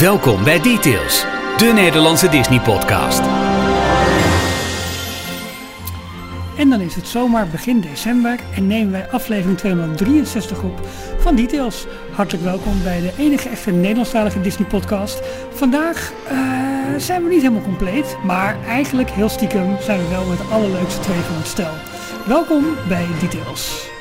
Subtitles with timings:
[0.00, 1.20] Welkom bij Details,
[1.56, 3.20] de Nederlandse Disney-podcast.
[6.56, 10.80] En dan is het zomaar begin december en nemen wij aflevering 263 op
[11.18, 11.86] van Details.
[12.12, 15.20] Hartelijk welkom bij de enige echte Nederlandstalige Disney-podcast.
[15.50, 16.38] Vandaag eh,
[16.96, 21.00] zijn we niet helemaal compleet, maar eigenlijk heel stiekem zijn we wel met de allerleukste
[21.00, 21.72] twee van het stel.
[22.26, 23.94] Welkom bij Details.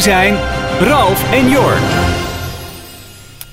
[0.00, 0.34] Hier zijn
[0.80, 1.82] Ralf en Jorn.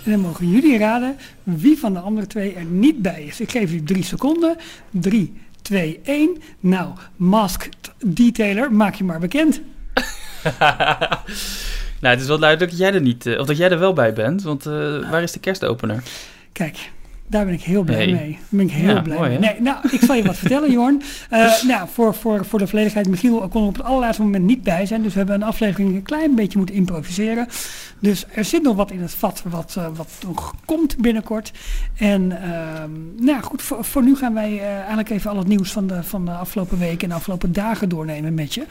[0.04, 3.40] En dan mogen jullie raden wie van de andere twee er niet bij is.
[3.40, 4.58] Ik geef u drie seconden.
[4.92, 6.38] 3, 2, 1.
[6.60, 9.62] Nou, Masked Detailer, maak je maar bekend.
[12.02, 13.94] nou, het is wel duidelijk dat jij er niet, eh, of dat jij er wel
[13.94, 14.74] bij bent, want eh,
[15.10, 16.04] waar is de kerstopener?
[16.52, 16.92] Kijk,
[17.30, 18.32] daar ben ik heel blij mee.
[18.32, 19.40] Daar ben ik heel Ja, blij mooi, mee.
[19.40, 21.02] Nee, nou, ik zal je wat vertellen, Jorn.
[21.30, 24.64] Eh, nou, voor, voor, voor de volledigheid, Michiel kon er op het allerlaatste moment niet
[24.64, 25.02] bij zijn.
[25.02, 27.48] Dus we hebben een aflevering een klein beetje moeten improviseren.
[28.00, 31.52] Dus er zit nog wat in het vat wat, eh, wat nog komt binnenkort.
[31.98, 32.92] En ehm,
[33.26, 36.04] nou goed, voor, voor nu gaan wij eh, eigenlijk even al het nieuws van de,
[36.04, 38.64] van de afgelopen weken en de afgelopen dagen doornemen met je.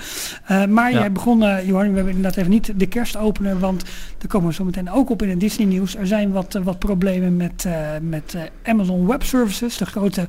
[0.68, 0.98] Maar Ja.
[0.98, 3.84] jij begon, Johan, we hebben inderdaad even niet de kerstopener, want
[4.18, 5.96] daar komen we zo meteen ook op in het Disney nieuws.
[5.96, 7.66] Er zijn wat, wat problemen met,
[8.00, 10.28] met Amazon Web Services, de grote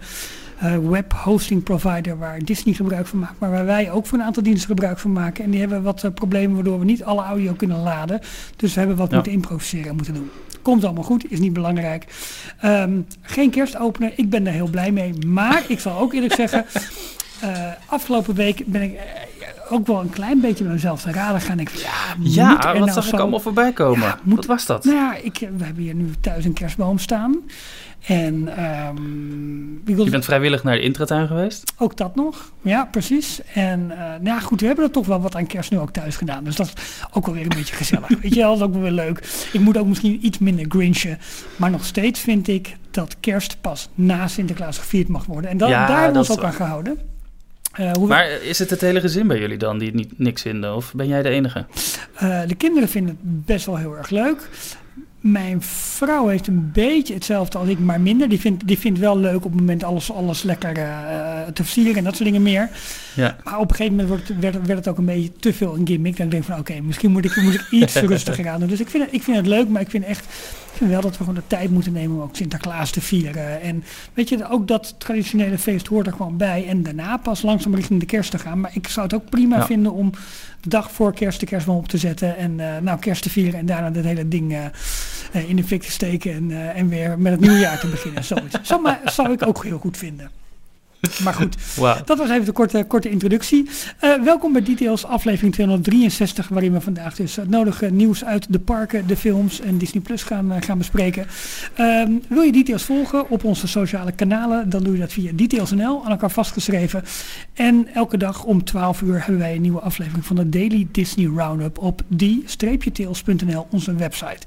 [0.60, 4.24] eh, web hosting provider waar Disney gebruik van maakt, maar waar wij ook voor een
[4.26, 5.44] aantal diensten gebruik van maken.
[5.44, 8.20] En die hebben wat eh, problemen waardoor we niet alle audio kunnen laden.
[8.56, 9.16] Dus we hebben wat Ja.
[9.16, 10.30] moeten improviseren en moeten doen.
[10.62, 12.06] Komt allemaal goed, is niet belangrijk.
[12.60, 15.14] Ehm, geen kerstopener, ik ben daar heel blij mee.
[15.28, 16.66] Maar ik zal ook eerlijk zeggen,
[17.42, 19.02] eh, afgelopen week ben ik eh,
[19.70, 21.60] ook wel een klein beetje bij mezelf te raden gaan.
[21.60, 24.08] Ik, ja, moet Ja, er wat nou zag ik zo- allemaal voorbij komen?
[24.08, 24.84] Ja, moet- Wat was dat?
[24.84, 27.36] nou ja, ik, we hebben hier nu thuis een kerstboom staan.
[28.08, 28.48] En
[29.86, 31.74] ik wil Je bent vrijwillig naar de intratuin geweest?
[31.78, 32.52] ook dat nog.
[32.62, 33.42] Ja, precies.
[33.54, 35.92] En eh, nou ja, goed, we hebben er toch wel wat aan kerst nu ook
[35.92, 36.44] thuis gedaan.
[36.44, 36.74] Dus dat is
[37.12, 38.08] ook wel weer een beetje gezellig.
[38.22, 39.48] Weet je dat is ook wel weer leuk.
[39.54, 41.18] Ik moet ook misschien iets minder grinchen.
[41.56, 45.50] Maar nog steeds vind ik dat kerst pas na Sinterklaas gevierd mag worden.
[45.52, 46.98] En dat, Ja, daar hebben we ons ook aan gehouden.
[47.78, 50.42] Eh, hoe Maar is het het hele gezin bij jullie dan die het niet, niks
[50.42, 50.76] vinden?
[50.76, 51.66] Of ben jij de enige?
[52.14, 54.50] Eh, de kinderen vinden het best wel heel erg leuk.
[55.20, 58.30] Mijn vrouw heeft een beetje hetzelfde als ik, maar minder.
[58.30, 61.96] Die vindt, die vindt wel leuk op het moment alles, alles lekker eh, te versieren
[61.96, 62.70] en dat soort dingen meer.
[63.16, 63.38] Ja.
[63.44, 65.88] Maar op een gegeven moment wordt, werd, werd het ook een beetje te veel een
[65.88, 66.18] gimmick.
[66.18, 68.70] Dan denk ik van oké, misschien moet ik, moet ik iets rustiger aan doen.
[68.70, 70.26] Dus ik vind, het, ik vind het leuk, maar ik vind echt
[70.78, 73.62] ik vind wel dat we gewoon de tijd moeten nemen om ook Sinterklaas te vieren.
[73.62, 73.84] En
[74.14, 76.68] weet je, ook dat traditionele feest hoort er gewoon bij.
[76.68, 78.60] En daarna pas langzaam richting de kerst te gaan.
[78.60, 79.66] Maar ik zou het ook prima Ja.
[79.66, 80.12] vinden om
[80.62, 82.38] de dag voor kerst de kerstboom op te zetten.
[82.38, 84.66] En eh, nou, kerst te vieren en daarna dat hele ding eh,
[85.32, 86.34] eh, in de fik te steken.
[86.34, 88.24] En, en weer met het nieuwe jaar te beginnen.
[88.34, 88.78] Zoiets.
[88.82, 90.32] Maar, zou ik ook heel goed vinden.
[91.24, 91.56] Maar goed,
[92.06, 93.70] dat was even de korte, korte introductie.
[94.00, 98.60] Eh, welkom bij Details, aflevering 263, waarin we vandaag dus het nodige nieuws uit de
[98.60, 101.28] parken, de films en Disney Plus gaan, eh, gaan bespreken.
[101.76, 106.06] Ehm, wil je Details volgen op onze sociale kanalen, dan doe je dat via Details.nl,
[106.06, 107.04] aan elkaar vastgeschreven.
[107.54, 111.26] En elke dag om 12 uur hebben wij een nieuwe aflevering van de Daily Disney
[111.36, 114.46] Roundup op die-tails.nl, onze website.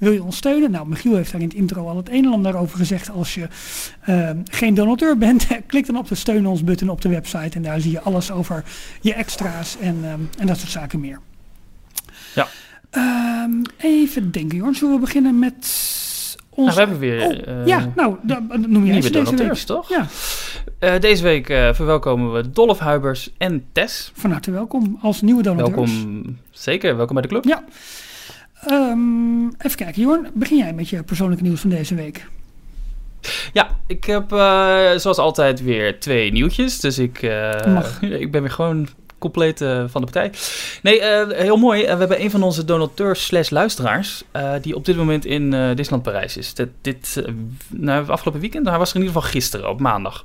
[0.00, 0.70] Wil je ons steunen?
[0.70, 3.10] Nou, Michiel heeft daar in het intro al het een en ander over gezegd.
[3.10, 3.48] Als je
[4.04, 7.56] ehm, geen donateur bent, klik dan op de steun ons button op de website.
[7.56, 8.64] En daar zie je alles over
[9.00, 11.20] je extra's en, ehm, en dat soort zaken meer.
[12.34, 12.48] Ja.
[12.90, 14.74] Ehm, even denken, Jorn.
[14.74, 15.54] Zullen we beginnen met
[16.50, 16.56] ons...
[16.56, 19.66] Nou, we hebben weer Oh, eh, ja, nou, da- noem jij nieuwe deze donateurs, week.
[19.66, 19.88] toch?
[19.88, 20.06] Ja,
[20.78, 24.12] Eh, deze week eh, verwelkomen we Dolph Huibers en Tess.
[24.14, 25.74] van harte welkom als nieuwe donateurs.
[26.02, 27.44] Welkom, zeker, welkom bij de club.
[27.44, 27.64] Ja.
[28.66, 30.30] Ehm, even kijken, Jorn.
[30.34, 32.26] Begin jij met je persoonlijke nieuws van deze week?
[33.52, 36.80] Ja, ik heb eh, zoals altijd weer twee nieuwtjes.
[36.80, 38.88] Dus ik, eh, ik ben weer gewoon
[39.18, 40.32] compleet eh, van de partij.
[40.82, 41.02] Nee,
[41.34, 41.82] heel mooi.
[41.82, 44.24] We hebben een van onze donateurs slash luisteraars...
[44.60, 46.54] die op dit moment in Disneyland Parijs is.
[46.54, 47.22] Dit, dit
[47.68, 48.68] nou, afgelopen weekend.
[48.68, 50.24] Hij was er in ieder geval gisteren, op maandag.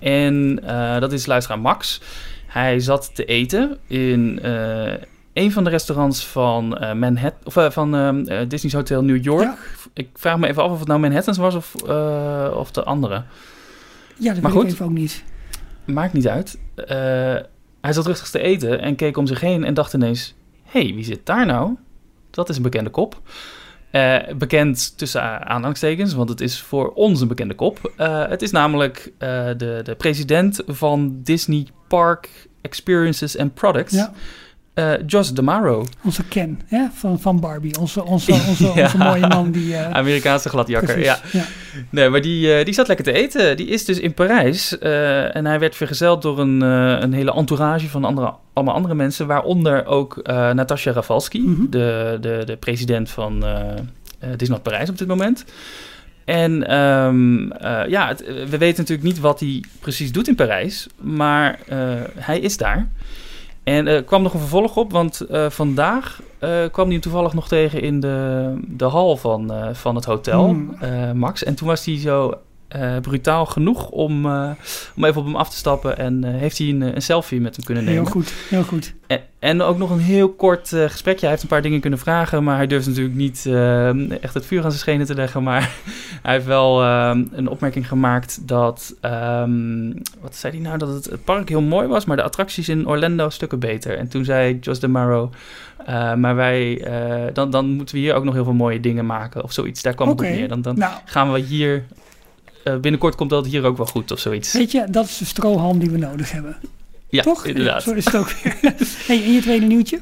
[0.00, 0.56] En
[1.00, 2.00] dat is luisteraar Max.
[2.46, 4.40] Hij zat te eten in...
[5.32, 9.24] eh, een van de restaurants van uh, Manhattan, of uh, van uh, Disney's Hotel New
[9.24, 9.42] York.
[9.42, 9.56] Ja.
[9.94, 11.74] Ik vraag me even af of het nou Manhattan's was of,
[12.54, 13.22] of de andere.
[14.16, 14.68] Ja, dat Maar weet goed.
[14.68, 15.24] ik even ook niet.
[15.84, 16.58] Maakt niet uit.
[17.80, 20.34] Hij zat rustig te eten en keek om zich heen en dacht ineens...
[20.62, 21.76] Hé, hey, wie zit daar nou?
[22.30, 23.20] Dat is een bekende kop.
[24.36, 27.92] Bekend tussen aanhalingstekens, want het is voor ons een bekende kop.
[28.28, 33.94] Het is namelijk de, de president van Disney Park Experiences and Products.
[33.94, 34.12] Ja.
[34.74, 35.86] Uh, Joss DeMaro.
[36.02, 36.86] Onze Ken hè?
[36.92, 37.78] Van, van Barbie.
[37.78, 39.50] Onze, onze, onze, onze mooie man.
[39.50, 41.18] die uh, Amerikaanse gladjakker, ja.
[41.32, 41.44] ja.
[41.90, 43.56] Nee, maar die, uh, die zat lekker te eten.
[43.56, 44.78] Die is dus in Parijs.
[44.78, 49.26] en hij werd vergezeld door een, een hele entourage van andere, allemaal andere mensen.
[49.26, 50.20] Waaronder ook
[50.52, 51.70] Natasja Rafalski, mm -hmm.
[51.70, 53.44] de, de, de president van
[54.18, 55.44] Disneyland Parijs op dit moment.
[56.24, 57.52] En um,
[57.88, 60.86] ja, het, we weten natuurlijk niet wat hij precies doet in Parijs.
[61.00, 61.58] Maar
[62.14, 62.88] hij is daar.
[63.62, 67.48] En er kwam nog een vervolg op, want uh, vandaag uh, kwam hij toevallig nog
[67.48, 71.18] tegen in de, de hal van, van het hotel, mm.
[71.18, 71.44] Max.
[71.44, 72.32] En toen was hij zo
[72.76, 74.50] uh, brutaal genoeg om, uh,
[74.96, 75.98] om even op hem af te stappen.
[75.98, 78.02] En uh, heeft hij een, een, selfie met hem kunnen nemen.
[78.02, 78.94] Heel goed, heel goed.
[79.06, 81.20] En, en ook nog een heel kort gesprekje.
[81.20, 83.46] Hij heeft een paar dingen kunnen vragen, maar hij durft natuurlijk niet
[84.20, 85.42] echt het vuur aan zijn schenen te leggen.
[85.42, 85.60] Maar
[86.22, 91.24] hij heeft wel een opmerking gemaakt dat, um, wat zei hij nou, dat het, het,
[91.24, 93.98] park heel mooi was, maar de attracties in Orlando stukken beter.
[93.98, 95.30] En toen zei Jos DeMaro,
[96.16, 96.86] maar wij,
[97.32, 99.82] dan, dan moeten we hier ook nog heel veel mooie dingen maken of zoiets.
[99.82, 100.26] Daar kwam okay.
[100.26, 100.48] het op neer.
[100.48, 100.92] Dan, dan nou.
[101.04, 101.84] gaan we hier
[102.64, 104.52] uh, binnenkort komt dat hier ook wel goed of zoiets.
[104.52, 106.56] Weet je, dat is de strohalm die we nodig hebben.
[107.08, 107.46] Ja, Toch?
[107.46, 107.82] inderdaad.
[107.82, 108.30] zo is het ook
[109.06, 110.00] hey, en je tweede nieuwtje?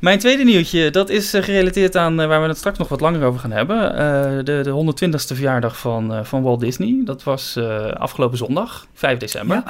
[0.00, 3.00] Mijn tweede nieuwtje, dat is uh, gerelateerd aan uh, waar we het straks nog wat
[3.00, 3.96] langer over gaan hebben.
[4.44, 7.00] de, de 120ste verjaardag van, van Walt Disney.
[7.04, 7.56] Dat was
[7.92, 9.62] afgelopen zondag, 5 december.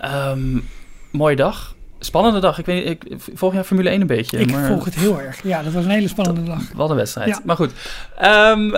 [0.00, 0.30] Ja.
[0.30, 0.68] Um,
[1.10, 1.74] mooie dag.
[2.02, 2.58] Spannende dag.
[2.58, 3.02] Ik weet ik
[3.34, 4.38] volg jij Formule 1 een beetje.
[4.38, 5.42] Ik volg het heel erg.
[5.42, 6.62] Ja, dat was een hele spannende dag.
[6.74, 7.28] Wat een wedstrijd.
[7.28, 7.40] Ja.
[7.44, 7.72] Maar goed.
[8.24, 8.74] Um,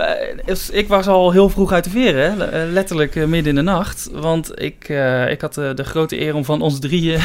[0.71, 2.51] ik was al heel vroeg uit de veren.
[2.51, 4.09] Eh, letterlijk uh, midden in de nacht.
[4.11, 7.19] Want ik, uh, ik had de grote eer om van ons drieën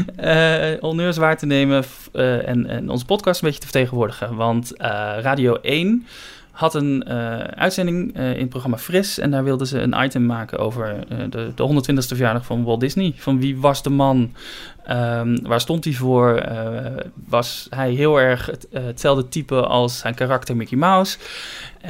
[0.80, 1.84] honneurs waar te nemen.
[2.12, 4.34] en, en onze podcast een beetje te vertegenwoordigen.
[4.34, 4.72] Want
[5.20, 6.06] Radio 1
[6.54, 9.18] had een uh, uitzending uh, in het programma Fris.
[9.18, 12.80] En daar wilden ze een item maken over uh, de, de 120ste verjaardag van Walt
[12.80, 13.12] Disney.
[13.16, 14.32] Van wie was de man?
[14.90, 16.42] Um, waar stond hij voor?
[17.26, 21.18] was hij heel erg het, hetzelfde type als zijn karakter Mickey Mouse?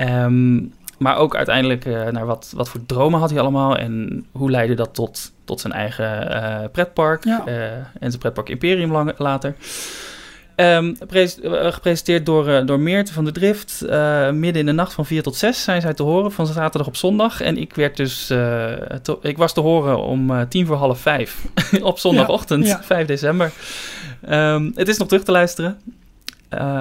[0.01, 3.77] Um, maar ook uiteindelijk naar wat, wat voor dromen had hij allemaal.
[3.77, 7.25] En hoe leidde dat tot, tot zijn eigen pretpark.
[7.25, 7.47] Ja.
[8.01, 9.55] en zijn pretpark Imperium lang, later.
[10.57, 10.97] Um,
[11.73, 13.83] gepresenteerd door, uh, door Meerte van de Drift.
[13.87, 16.87] Uh, midden in de nacht van 4 tot 6 zijn zij te horen, van zaterdag
[16.87, 17.41] op zondag.
[17.41, 18.73] En ik, werd dus, uh,
[19.03, 21.45] te, ik was te horen om tien voor half vijf
[21.83, 22.83] op zondagochtend, ja, ja.
[22.83, 23.53] 5 december.
[24.31, 25.79] Um, het is nog terug te luisteren.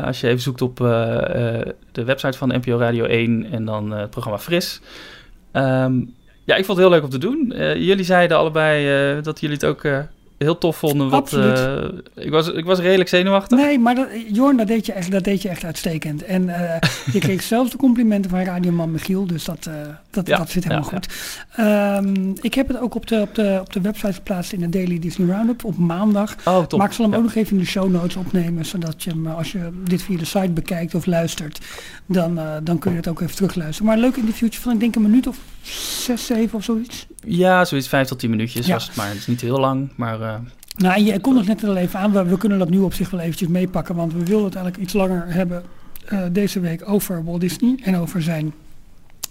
[0.04, 4.40] als je even zoekt op de website van NPO Radio 1 en dan het programma
[4.40, 4.81] Fris.
[5.54, 6.14] Um,
[6.46, 7.54] ja, ik vond het heel leuk om te doen.
[7.78, 9.84] jullie zeiden allebei dat jullie het ook
[10.38, 11.10] heel tof vonden.
[11.10, 11.84] Wat, uh,
[12.16, 13.58] ik, was, ik was redelijk zenuwachtig.
[13.58, 16.24] Nee, maar dat, Jorn, dat deed je echt, dat deed je echt uitstekend.
[16.24, 16.76] En uh,
[17.12, 19.26] je kreeg zelfs de complimenten van radioman Michiel.
[19.28, 19.74] Dus dat, uh,
[20.10, 21.08] dat, ja, dat zit helemaal ja, goed.
[21.58, 21.98] Ja.
[21.98, 24.70] Um, ik heb het ook op de, op de, op de website geplaatst in de
[24.70, 26.36] Daily Disney Roundup op maandag.
[26.46, 26.80] Oh, top.
[26.80, 28.66] Maar ik zal hem ook nog even in de show notes opnemen.
[28.66, 31.60] Zodat je hem, als je dit via de site bekijkt of luistert,
[32.06, 33.86] dan, dan kun je het ook even terugluisteren.
[33.86, 35.38] Maar een leuk interviewtje van ik denk een minuut of
[36.02, 37.08] zes, zeven of zoiets.
[37.26, 39.08] Ja, zoiets vijf tot tien minuutjes was het maar.
[39.08, 40.33] Het is niet heel lang, maar...
[40.76, 42.12] Nou, je komt nog net al even aan.
[42.12, 43.96] We, we, kunnen dat nu op zich wel eventjes meepakken.
[43.96, 45.64] Want we wilden het eigenlijk iets langer hebben
[46.14, 47.80] uh, deze week over Walt Disney.
[47.84, 48.54] En over zijn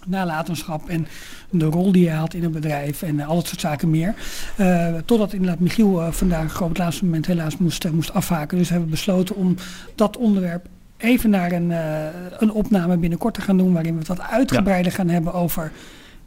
[0.06, 1.06] nalatenschap en
[1.50, 4.14] de rol die hij had in het bedrijf en uh, al dat soort zaken meer.
[4.60, 8.58] Uh, totdat inderdaad Michiel uh, vandaag op het laatste moment helaas moest, moest afhaken.
[8.58, 9.56] Dus hebben we besloten om
[9.94, 10.66] dat onderwerp
[10.96, 11.70] even naar een,
[12.38, 13.72] een opname binnenkort te gaan doen...
[13.72, 14.98] waarin we het wat uitgebreider ja.
[14.98, 15.72] gaan hebben over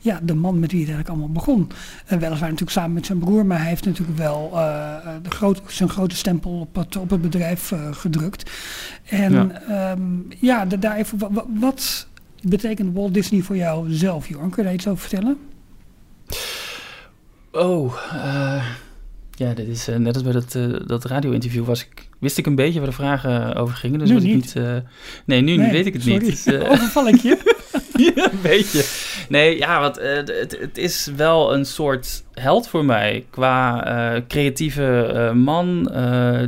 [0.06, 1.72] ja, de man met wie het eigenlijk allemaal begon.
[2.06, 5.62] En weliswaar natuurlijk samen met zijn broer, maar hij heeft natuurlijk wel uh, de groot,
[5.68, 8.52] zijn grote stempel op het, op het bedrijf uh, gedrukt.
[9.06, 9.34] En
[9.68, 12.08] ja, um, ja de, daar even, wat, wat,
[12.42, 14.50] betekent Walt Disney voor jou zelf, Jorn?
[14.50, 15.38] Kun je daar iets over vertellen?
[17.52, 18.66] Oh, uh,
[19.32, 20.58] ja, dit is net als bij dat,
[20.88, 24.00] dat radio-interview was ik, wist ik een beetje waar de vragen over gingen.
[24.00, 24.34] Dus nu niet.
[24.34, 24.54] niet
[25.26, 26.26] nee, nu nee, weet ik het sorry.
[26.26, 26.44] niet.
[26.46, 27.38] Dus, Overval ik je?
[28.16, 29.05] ja, een beetje.
[29.30, 33.26] Nee, ja, want uh, het, het, is wel een soort held voor mij.
[33.30, 35.84] Qua uh, creatieve uh, man,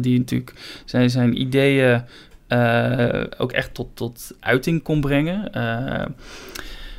[0.02, 0.54] die natuurlijk
[0.86, 2.04] zijn, zijn ideeën
[3.38, 5.50] ook echt tot, tot uiting kon brengen.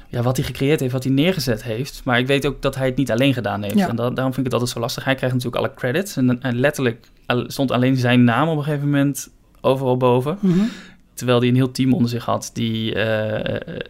[0.09, 2.01] ja, wat hij gecreëerd heeft, wat hij neergezet heeft.
[2.05, 3.79] Maar ik weet ook dat hij het niet alleen gedaan heeft.
[3.79, 3.89] Ja.
[3.89, 5.05] En dat, daarom vind ik het altijd zo lastig.
[5.05, 6.17] Hij krijgt natuurlijk alle credits.
[6.17, 7.07] En, en letterlijk
[7.47, 9.31] stond alleen zijn naam op een gegeven moment
[9.61, 10.39] overal boven.
[10.41, 10.71] Mm -hmm.
[11.15, 13.05] Terwijl hij een heel team onder zich had die uh,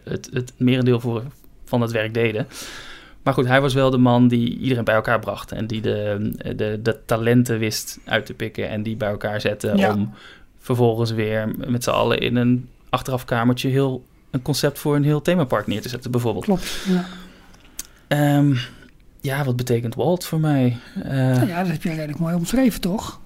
[0.03, 1.23] het, het merendeel voor,
[1.69, 2.47] van het werk deden.
[3.23, 5.51] Maar goed, hij was wel de man die iedereen bij elkaar bracht.
[5.51, 9.73] En die de, de, de talenten wist uit te pikken en die bij elkaar zette.
[9.75, 9.93] Ja.
[9.93, 10.13] Om
[10.59, 15.67] vervolgens weer met z'n allen in een achterafkamertje heel een concept voor een heel themapark
[15.67, 16.45] neer te zetten, bijvoorbeeld.
[16.45, 18.37] Klopt, ja.
[18.37, 18.57] Um,
[19.21, 20.77] ja, wat betekent Walt voor mij?
[20.97, 23.19] Uh, nou ja, dat heb je redelijk mooi omschreven, toch?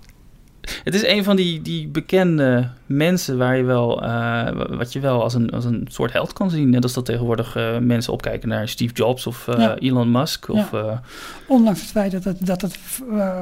[0.83, 5.23] Het is een van die, die bekende mensen waar je wel, uh, wat je wel
[5.23, 6.69] als een, als een soort held kan zien.
[6.69, 9.75] Net als dat tegenwoordig uh, mensen opkijken naar Steve Jobs of uh, ja.
[9.77, 10.49] Elon Musk.
[10.49, 11.01] Of, ja.
[11.47, 12.77] Ondanks het feit dat het, dat het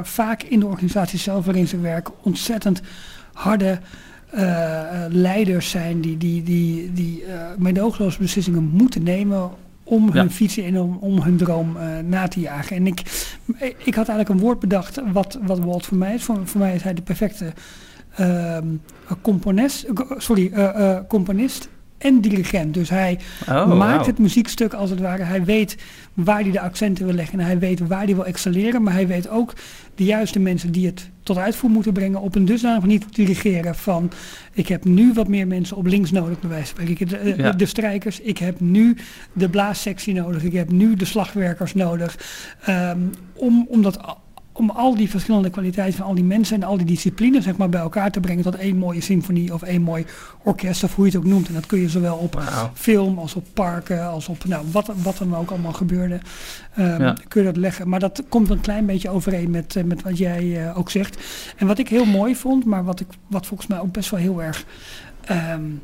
[0.04, 2.82] vaak in de organisatie zelf waarin ze werken ontzettend
[3.34, 3.80] harde
[5.10, 7.24] leiders zijn die, die, die, die
[8.20, 9.52] beslissingen moeten nemen
[9.92, 10.30] om hun ja.
[10.30, 12.76] fietsen en om, om hun droom uh, na te jagen.
[12.76, 13.00] En ik,
[13.78, 16.24] ik had eigenlijk een woord bedacht wat, wat Walt voor mij is.
[16.24, 17.54] Voor, voor mij is hij de perfecte
[18.20, 18.58] uh,
[19.22, 21.70] componist, sorry, uh, componist
[22.02, 22.74] en dirigent.
[22.74, 24.06] Dus hij oh, maakt wow.
[24.06, 25.24] het muziekstuk als het ware.
[25.24, 25.78] Hij weet
[26.14, 28.84] waar hij de accenten wil leggen en hij weet waar hij wil excelleren.
[28.84, 29.54] Maar hij weet ook
[29.96, 33.76] de juiste mensen die het tot uitvoer moeten brengen op een dusdanig niet te dirigeren
[33.76, 34.12] van
[34.54, 37.08] ik heb nu wat meer mensen op links nodig bij wijze van spreken.
[37.08, 37.52] De, ja.
[37.52, 38.98] de strijkers, ik heb nu
[39.34, 42.18] de blaassectie nodig, ik heb nu de slagwerkers nodig.
[42.70, 44.00] Um, om, om dat
[44.54, 47.70] om al die verschillende kwaliteiten van al die mensen en al die disciplines zeg maar,
[47.70, 50.06] bij elkaar te brengen tot één mooie symfonie of één mooi
[50.44, 51.48] orkest of hoe je het ook noemt.
[51.48, 52.70] En dat kun je zowel op wow.
[52.74, 56.20] film als op parken als op nou, wat, wat er ook allemaal gebeurde,
[56.80, 57.16] um, ja.
[57.28, 57.90] kun je dat leggen.
[57.90, 61.18] Maar dat komt een klein beetje overeen met, uh, met wat jij uh, ook zegt.
[61.58, 64.20] En wat ik heel mooi vond, maar wat, ik, wat volgens mij ook best wel
[64.20, 64.66] heel erg...
[65.32, 65.82] Um,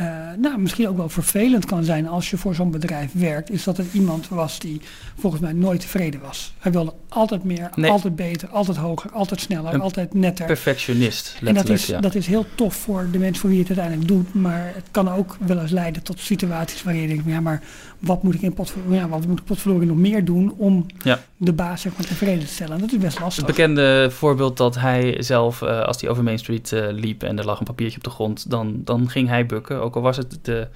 [0.00, 0.06] uh,
[0.38, 3.78] nou, misschien ook wel vervelend kan zijn als je voor zo'n bedrijf werkt, is dat
[3.78, 4.80] er iemand was die
[5.18, 6.54] volgens mij nooit tevreden was.
[6.58, 7.90] Hij wilde altijd meer, nee.
[7.90, 10.46] altijd beter, altijd hoger, altijd sneller, Een altijd netter.
[10.46, 12.00] Perfectionist, En dat is, ja.
[12.00, 14.86] dat is heel tof voor de mensen voor wie je het uiteindelijk doet, maar het
[14.90, 17.62] kan ook wel eens leiden tot situaties waarin je denkt, ja, maar
[18.06, 21.20] wat moet ik in potverloren, ja, wat moet ik nog meer doen om ja.
[21.36, 22.78] de baas zeg maar, tevreden te stellen?
[22.78, 23.46] Dat is best lastig.
[23.46, 27.38] Het bekende voorbeeld dat hij zelf, uh, als hij over Main Street uh, liep en
[27.38, 29.80] er lag een papiertje op de grond, dan, dan ging hij bukken.
[29.82, 30.68] Ook al was het de,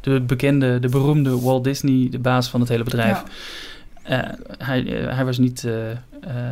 [0.00, 3.16] de bekende, de beroemde Walt Disney, de baas van het hele bedrijf.
[3.16, 3.24] Ja.
[4.10, 4.18] Uh,
[4.58, 5.66] hij, hij was niet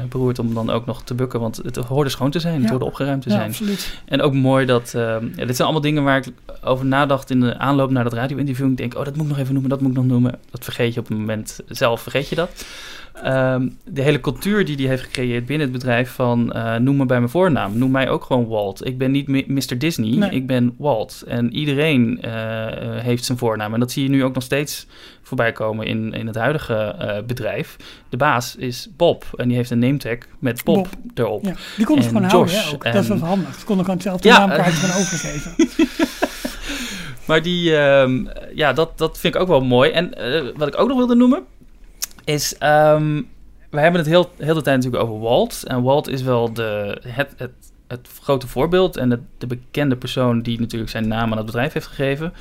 [0.09, 2.71] beroerd om dan ook nog te bukken, want het hoorde schoon te zijn, het Ja.
[2.71, 3.49] hoorde opgeruimd te Ja, zijn.
[3.49, 4.01] absoluut.
[4.05, 6.27] En ook mooi dat, ja, dit zijn allemaal dingen waar ik
[6.65, 8.71] over nadacht in de aanloop naar dat radio-interview.
[8.71, 10.35] Ik denk, oh, dat moet ik nog even noemen, dat moet ik nog noemen.
[10.51, 12.67] Dat vergeet je op het moment zelf, vergeet je dat.
[13.25, 17.07] Um, de hele cultuur die hij heeft gecreëerd binnen het bedrijf van uh, noem me
[17.07, 18.87] bij mijn voornaam, noem mij ook gewoon Walt.
[18.87, 19.79] Ik ben niet Mr.
[19.79, 20.31] Disney, Nee.
[20.31, 21.25] ik ben Walt.
[21.27, 22.31] En iedereen uh,
[23.01, 23.75] heeft zijn voornaam.
[23.75, 24.87] En dat zie je nu ook nog steeds
[25.23, 27.77] voorbij komen in, in het huidige uh, bedrijf.
[28.09, 31.19] De baas is Bob en die heeft een nametag met Bob, Bob.
[31.19, 31.45] erop.
[31.45, 31.53] Ja.
[31.77, 32.85] Die kon het gewoon Josh houden, hè, ook.
[32.85, 33.55] en- Dat is wel handig.
[33.59, 35.55] Ze konden gewoon zelf de Ja, naamkaartje gewoon overgeven.
[37.27, 39.91] Maar die, ehm, ja, dat, dat vind ik ook wel mooi.
[39.91, 41.43] En eh, wat ik ook nog wilde noemen,
[42.27, 42.59] is...
[42.59, 43.23] ehm,
[43.71, 45.63] we hebben het heel, heel de tijd natuurlijk over Walt.
[45.67, 47.53] En Walt is wel de, het, het,
[47.89, 51.73] het grote voorbeeld en de, de bekende persoon die natuurlijk zijn naam aan het bedrijf
[51.73, 52.33] heeft gegeven.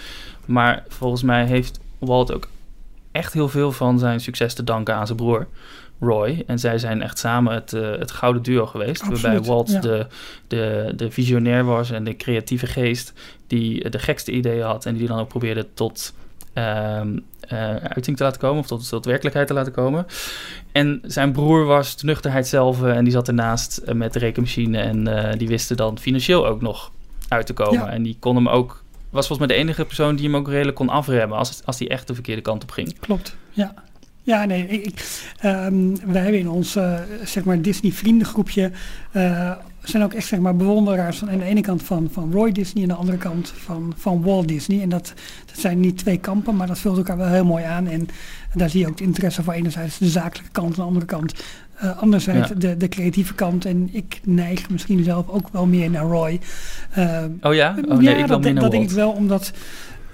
[0.45, 2.47] Maar volgens mij heeft Walt ook
[3.11, 5.47] echt heel veel van zijn succes te danken aan zijn broer.
[5.99, 6.43] Roy.
[6.47, 9.01] En zij zijn echt samen het, uh, het gouden duo geweest.
[9.01, 9.79] Absoluut, waarbij Walt ja.
[9.79, 10.07] de,
[10.47, 13.13] de, de visionair was en de creatieve geest
[13.47, 16.13] die de gekste ideeën had en die dan ook probeerde tot
[16.55, 20.05] um, uh, uiting te laten komen of tot, tot werkelijkheid te laten komen.
[20.71, 24.19] En zijn broer was de nuchterheid zelf uh, en die zat ernaast uh, met de
[24.19, 26.91] rekenmachine en die wisten dan financieel ook nog
[27.27, 27.85] uit te komen.
[27.85, 27.89] Ja.
[27.89, 30.77] En die kon hem ook, was volgens mij de enige persoon die hem ook redelijk
[30.77, 32.99] kon afremmen als, als hij echt de verkeerde kant op ging.
[32.99, 33.73] Klopt, ja.
[34.23, 38.71] Ja, nee, ik, um, wij hebben in ons uh, zeg maar Disney vriendengroepje
[39.11, 39.51] uh,
[39.89, 42.83] zijn ook echt zeg maar bewonderaars van aan de ene kant van, van Roy Disney
[42.83, 44.81] en aan de andere kant van, van Walt Disney.
[44.81, 45.13] En dat,
[45.45, 47.87] dat zijn niet twee kampen, maar dat vult elkaar wel heel mooi aan.
[47.87, 48.07] En
[48.53, 51.05] daar zie je ook het interesse voor enerzijds de zakelijke kant en aan de andere
[51.05, 51.33] kant
[51.83, 52.55] uh, anderzijds ja.
[52.55, 53.65] de, de creatieve kant.
[53.65, 56.39] En ik neig misschien zelf ook wel meer naar Roy.
[57.41, 57.75] oh ja?
[57.87, 59.53] Oh, nee, ja, ik dat, wel meer naar dat denk ik wel, omdat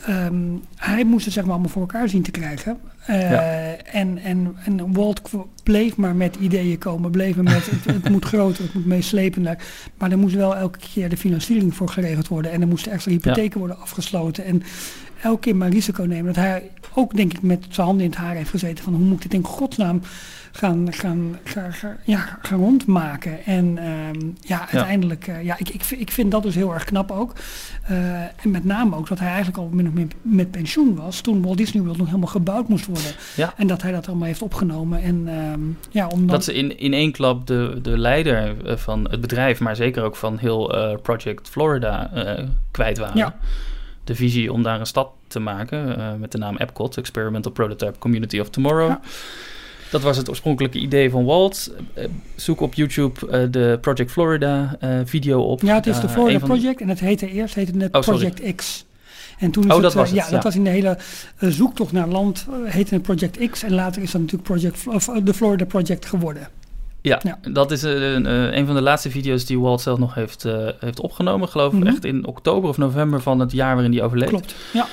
[0.10, 2.78] um, hij moest het zeg maar allemaal voor elkaar zien te krijgen.
[3.10, 3.42] Uh, ja.
[3.76, 5.22] en, en, en Walt
[5.64, 9.58] bleef maar met ideeën komen, bleef maar met het, het moet groter, het moet meeslepender.
[9.98, 13.12] Maar er moest wel elke keer de financiering voor geregeld worden en er moesten extra
[13.12, 13.60] hypotheken ja.
[13.60, 14.46] worden afgesloten.
[14.46, 14.64] En
[15.22, 16.34] elke keer maar risico nemen.
[16.34, 19.04] Dat hij ook denk ik met zijn handen in het haar heeft gezeten van hoe
[19.04, 20.02] moet ik dit in godsnaam
[20.52, 23.46] gaan, gaan, gaan, gaan, ja, gaan rondmaken.
[23.46, 26.84] En um, ja, uiteindelijk, ja, uh, ja ik, ik, ik vind dat dus heel erg
[26.84, 27.34] knap ook.
[27.92, 31.22] Uh, en met name ook dat hij eigenlijk al min of meer met pensioen was
[31.22, 33.12] toen Walt Disney World nog helemaal gebouwd moest worden.
[33.36, 33.54] Ja.
[33.58, 35.02] En dat hij dat allemaal heeft opgenomen.
[35.02, 36.30] En, um, ja, omdat...
[36.30, 40.04] Dat ze in, in één klap de, de leider eh, van het bedrijf, maar zeker
[40.04, 42.12] ook van heel uh, Project Florida
[42.72, 43.18] kwijt waren.
[43.18, 43.36] Ja.
[44.04, 47.98] De visie om daar een stad te maken uh, met de naam Epcot, Experimental Prototype
[48.00, 48.90] Community of Tomorrow.
[48.90, 49.02] Ja.
[49.92, 51.74] Dat was het oorspronkelijke idee van Walt.
[51.98, 52.06] Uh,
[52.36, 55.62] zoek op YouTube uh, de Project Florida video op.
[55.62, 58.54] Ja, het is de Florida Project en het heette eerst heette het oh, Project sorry.
[58.54, 58.86] X.
[59.40, 60.98] En toen is oh, het, dat was het, ja, ja, dat was in de hele
[61.38, 63.64] zoektocht naar land, heette het Project X.
[63.64, 66.48] En later is dat natuurlijk Project, of, de Florida Project geworden.
[67.02, 67.40] Ja, Ja.
[67.52, 70.68] dat is een, een, een van de laatste video's die Walt zelf nog heeft, eh,
[70.80, 71.48] heeft opgenomen.
[71.50, 71.88] Geloof ik Mhm.
[71.88, 74.30] echt in oktober of november van het jaar waarin hij overleed.
[74.30, 74.56] Klopt.
[74.74, 74.88] Ja,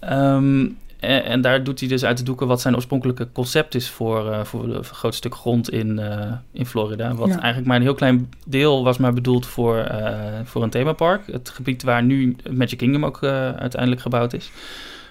[0.00, 0.60] Ehm,
[1.00, 4.30] en, en daar doet hij dus uit de doeken wat zijn oorspronkelijke concept is voor,
[4.32, 7.14] eh, voor een groot stuk grond in, eh, in Florida.
[7.14, 7.34] Wat Ja.
[7.38, 11.26] eigenlijk maar een heel klein deel was maar bedoeld voor, eh, voor een themapark.
[11.32, 14.50] Het gebied waar nu Magic Kingdom ook eh, uiteindelijk gebouwd is.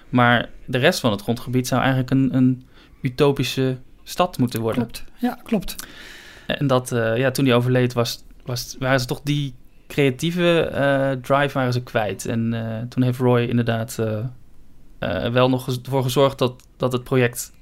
[0.08, 2.64] Maar de rest van het grondgebied zou eigenlijk een, een
[3.02, 4.82] utopische stad moeten worden.
[4.82, 5.04] klopt.
[5.18, 5.74] Ja, klopt.
[6.46, 9.54] En dat, eh, ja, toen hij overleed, was, was, waren ze toch die
[9.86, 12.26] creatieve eh, drive waren ze kwijt.
[12.26, 14.02] En eh, toen heeft Roy inderdaad
[15.32, 17.52] wel nog ervoor gezorgd dat, dat het project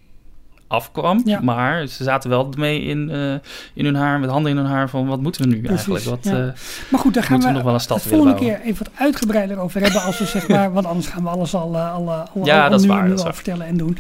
[0.73, 1.23] afkwam.
[1.25, 1.41] Ja.
[1.41, 3.33] Maar ze zaten wel mee in, eh,
[3.75, 6.05] in hun haar, met handen in hun haar van wat moeten we nu Precies, eigenlijk?
[6.05, 6.47] Wat, ja.
[6.47, 6.53] eh,
[6.89, 8.93] Maar goed, daar gaan we we nog wel een stad willen volgende keer even wat
[8.95, 10.03] uitgebreider over hebben.
[10.03, 12.87] Als we zeg maar, want anders gaan we alles al, eh, al, al, Ja, nu,
[12.87, 13.99] waar, al vertellen en doen.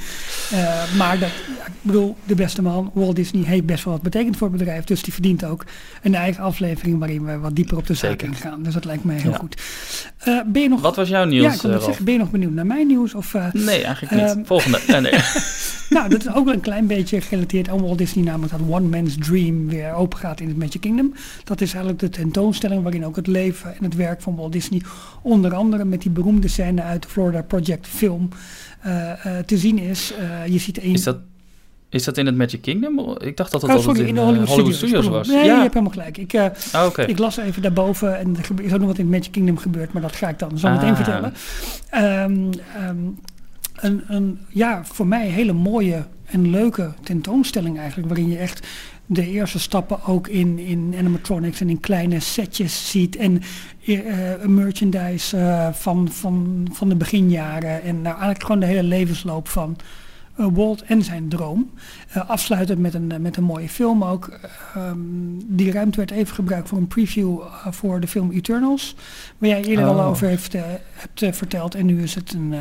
[0.97, 4.37] Maar dat, ja, ik bedoel, de beste man, Walt Disney, heeft best wel wat betekend
[4.37, 4.85] voor het bedrijf.
[4.85, 5.65] Dus die verdient ook
[6.03, 8.63] een eigen aflevering waarin we wat dieper op de zaak ingaan.
[8.63, 9.63] Dus dat lijkt mij heel goed.
[10.47, 10.81] Ben je nog...
[10.81, 13.15] wat was jouw nieuws, ja, ik zeggen, ben je nog benieuwd naar mijn nieuws?
[13.15, 14.47] Of, Nee, eigenlijk niet.
[14.47, 14.79] Volgende.
[15.01, 15.13] Nee.
[15.93, 18.89] nou, dat is ook wel een klein beetje gerelateerd aan Walt Disney, namelijk dat One
[18.89, 21.15] Man's Dream weer open gaat in het Magic Kingdom.
[21.45, 24.83] Dat is eigenlijk de tentoonstelling waarin ook het leven en het werk van Walt Disney,
[25.23, 28.29] onder andere met die beroemde scène uit de Florida Project film,
[28.81, 30.13] eh, eh, te zien is.
[30.19, 30.93] Eh, je ziet een...
[30.93, 31.17] Is dat,
[31.89, 33.17] is dat in het Magic Kingdom?
[33.19, 35.05] Ik dacht dat dat Oh, sorry, in, in de Hollywood, Hollywood Studios.
[35.05, 35.29] Studios was.
[35.29, 36.19] Nee, je ja, hebt helemaal gelijk.
[36.19, 36.35] Ik,
[36.73, 39.59] Ah, ik las even daarboven en er is ook nog wat in het Magic Kingdom
[39.59, 40.97] gebeurd, maar dat ga ik dan zo meteen Ah.
[40.97, 41.35] vertellen.
[41.91, 42.49] Ehm,
[43.83, 48.67] een, een, ja, voor mij hele mooie en leuke tentoonstelling eigenlijk, waarin je echt
[49.07, 53.43] de eerste stappen ook in, in animatronics en in kleine setjes ziet en
[53.85, 53.95] eh,
[54.47, 59.77] merchandise eh, van, van, van de beginjaren en nou, eigenlijk gewoon de hele levensloop van
[60.35, 61.71] Walt en zijn droom.
[62.27, 64.39] Afsluitend met een, met een mooie film ook.
[64.75, 64.99] Ehm,
[65.45, 68.95] die ruimte werd even gebruikt voor een preview voor de film Eternals.
[69.39, 70.07] Waar jij eerder al Oh.
[70.07, 71.75] over heeft, hebt verteld.
[71.75, 72.55] En nu is het een,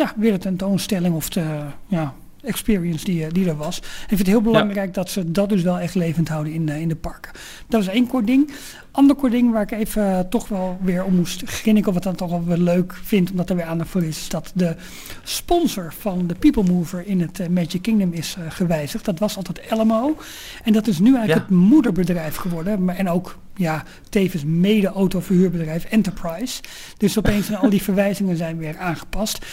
[0.00, 3.76] ja, weer een tentoonstelling of de ja, experience die, eh, die er was.
[3.78, 6.88] Ik vind het heel belangrijk dat ze dat dus wel echt levend houden in, in
[6.88, 7.32] de parken.
[7.68, 8.50] Dat is één kort ding.
[8.90, 12.02] Ander kort ding waar ik even eh, toch wel weer om moest grinniken, of wat
[12.02, 14.76] dan toch wel weer leuk vind, omdat er weer aandacht voor is, is dat de
[15.22, 19.04] sponsor van de People Mover in het eh, Magic Kingdom is gewijzigd.
[19.04, 20.16] Dat was altijd Elmo.
[20.64, 21.56] En dat is nu eigenlijk Ja.
[21.56, 22.84] het moederbedrijf geworden.
[22.84, 26.62] Maar, en ook ja, tevens mede-autoverhuurbedrijf Enterprise.
[26.96, 29.46] Dus opeens zijn al die verwijzingen zijn weer aangepast.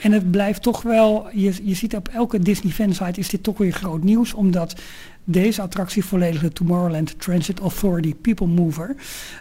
[0.00, 3.58] En het blijft toch wel, je, je ziet op elke Disney fansite is dit toch
[3.58, 4.74] weer groot nieuws, omdat
[5.24, 8.96] deze attractie volledig de Tomorrowland Transit Authority People Mover,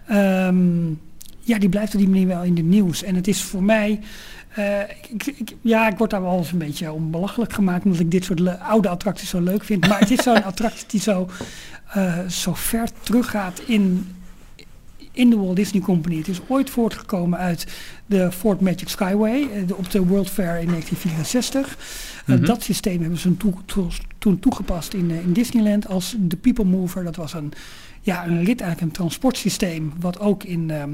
[0.07, 0.87] ehm,
[1.39, 3.03] ja, die blijft op die manier wel in de nieuws.
[3.03, 3.99] En het is voor mij,
[4.49, 4.79] eh,
[5.11, 8.11] ik, ik- ja, ik word daar wel eens een beetje om belachelijk gemaakt, omdat ik
[8.11, 9.87] dit soort oude attracties zo leuk vind.
[9.87, 11.29] Maar het is zo'n attractie die zo,
[11.93, 14.07] eh, zo ver teruggaat in,
[15.15, 16.17] in de Walt Disney Company.
[16.17, 17.67] Het is ooit voortgekomen uit
[18.05, 21.77] de Fort Magic Skyway eh, de- op de World Fair in 1964.
[22.25, 22.45] Eh, Mhm.
[22.45, 26.65] dat systeem hebben ze toe- toe- toen toegepast in, eh, in Disneyland als de People
[26.65, 27.03] Mover.
[27.03, 27.51] Dat was een,
[28.01, 30.71] ja, een rit, eigenlijk een transportsysteem, wat ook in...
[30.71, 30.89] ehm,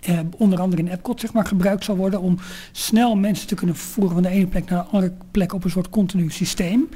[0.00, 2.38] eh, onder andere in Epcot zeg maar, gebruikt zal worden om
[2.72, 5.70] snel mensen te kunnen vervoeren van de ene plek naar de andere plek op een
[5.70, 6.88] soort continu systeem.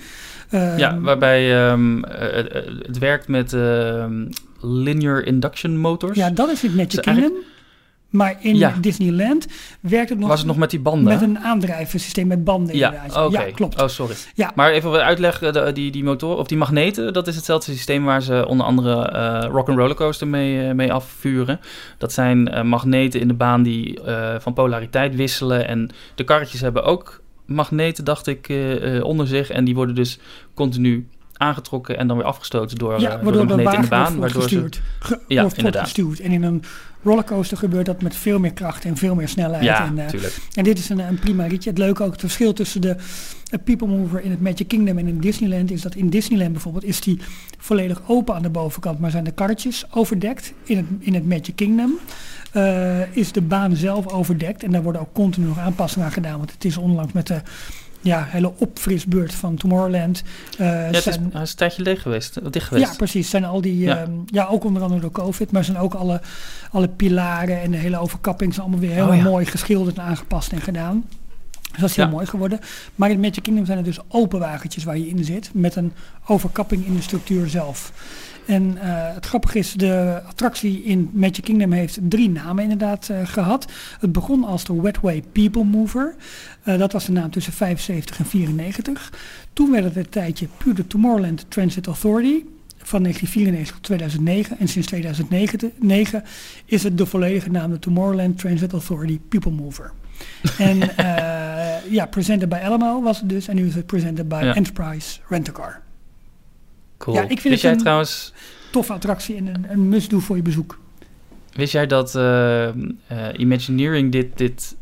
[0.50, 4.26] Ehm, Ja, waarbij ehm, eh, eh, het werkt met ehm,
[4.60, 6.16] linear induction motors.
[6.18, 7.32] ja, dat is in Magic Dus Kingdom.
[8.08, 8.74] Maar in Ja.
[8.80, 9.46] Disneyland
[9.80, 11.04] werkt het nog, Was het nog met die banden?
[11.12, 13.32] met een aandrijvensysteem met banden ja, inderdaad.
[13.32, 13.82] Ja, klopt.
[13.82, 14.14] Oh, sorry.
[14.34, 14.52] Ja.
[14.54, 17.72] Maar even wat uitleg, eh, de- die, die motor, of die magneten, dat is hetzelfde
[17.72, 21.60] systeem waar ze onder andere eh Rock and Rollercoaster mee, mee afvuren.
[21.98, 23.98] Dat zijn magneten in de baan die
[24.38, 25.68] van polariteit wisselen.
[25.68, 29.50] En de karretjes hebben ook magneten, dacht ik, eh, eh, onder zich.
[29.50, 30.18] En die worden dus
[30.54, 31.06] continu
[31.36, 34.16] aangetrokken en dan weer afgestoten door, Ja, eh, door de magneten in de baan.
[34.16, 34.80] wordt Waardoor ze, gestuurd.
[34.98, 35.82] Ge- Ja, wordt inderdaad.
[35.82, 36.20] gestuurd.
[36.20, 36.62] En in een
[37.02, 39.62] rollercoaster gebeurt dat met veel meer kracht en veel meer snelheid.
[39.64, 40.36] ja, en, natuurlijk.
[40.54, 41.70] En dit is een, een prima ritje.
[41.70, 42.96] Het leuke ook, het verschil tussen de
[43.64, 47.00] People Mover in het Magic Kingdom en in Disneyland is dat in Disneyland bijvoorbeeld is
[47.00, 47.18] die
[47.58, 50.52] volledig open aan de bovenkant, maar zijn de karretjes overdekt.
[50.64, 51.98] In het, in het Magic Kingdom
[52.52, 56.36] eh, is de baan zelf overdekt en daar worden ook continu nog aanpassingen aan gedaan,
[56.38, 57.40] want het is onlangs met de
[58.00, 60.22] ja, hele opfrisbeurt van Tomorrowland.
[60.58, 62.90] eh, Ja, het is, zijn- hij is een tijdje leeg geweest, eh, dicht geweest.
[62.90, 63.30] ja, precies.
[63.30, 63.96] Zijn al die, Ja.
[63.96, 64.06] ja.
[64.26, 66.20] ja, ook onder andere door COVID, maar zijn ook alle,
[66.70, 70.52] alle pilaren en de hele overkapping zijn allemaal weer heel Oh, mooi geschilderd en aangepast
[70.52, 71.04] en gedaan.
[71.70, 72.60] Dus dat is heel mooi geworden.
[72.94, 75.92] Maar in Magic Kingdom zijn er dus open wagentjes waar je in zit, met een
[76.26, 77.92] overkapping in de structuur zelf.
[78.48, 83.26] En eh, het grappige is, de attractie in Magic Kingdom heeft drie namen inderdaad eh,
[83.26, 83.72] gehad.
[84.00, 86.14] Het begon als de Wetway People Mover.
[86.62, 89.12] Eh, dat was de naam tussen 75 en 94.
[89.52, 92.44] Toen werd het een tijdje puur de Tomorrowland Transit Authority.
[92.82, 94.58] van 1994 tot 2009.
[94.58, 96.22] En sinds 2009
[96.64, 99.92] is het de volledige naam de Tomorrowland Transit Authority People Mover.
[100.58, 100.78] en
[101.90, 103.48] ja, presented bij Elmo was het dus.
[103.48, 105.86] En nu is het presented bij Enterprise Rent-A-Car.
[106.98, 107.16] Cool.
[107.16, 108.32] Ja, ik vind Wist het een trouwens...
[108.70, 110.78] toffe attractie en een, een must-do voor je bezoek.
[111.52, 112.68] Wist jij dat uh,
[113.36, 114.76] Imagineering dit, dit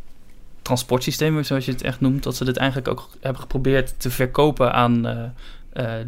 [0.62, 4.72] transportsysteem, zoals je het echt noemt, dat ze dit eigenlijk ook hebben geprobeerd te verkopen
[4.72, 5.22] aan uh,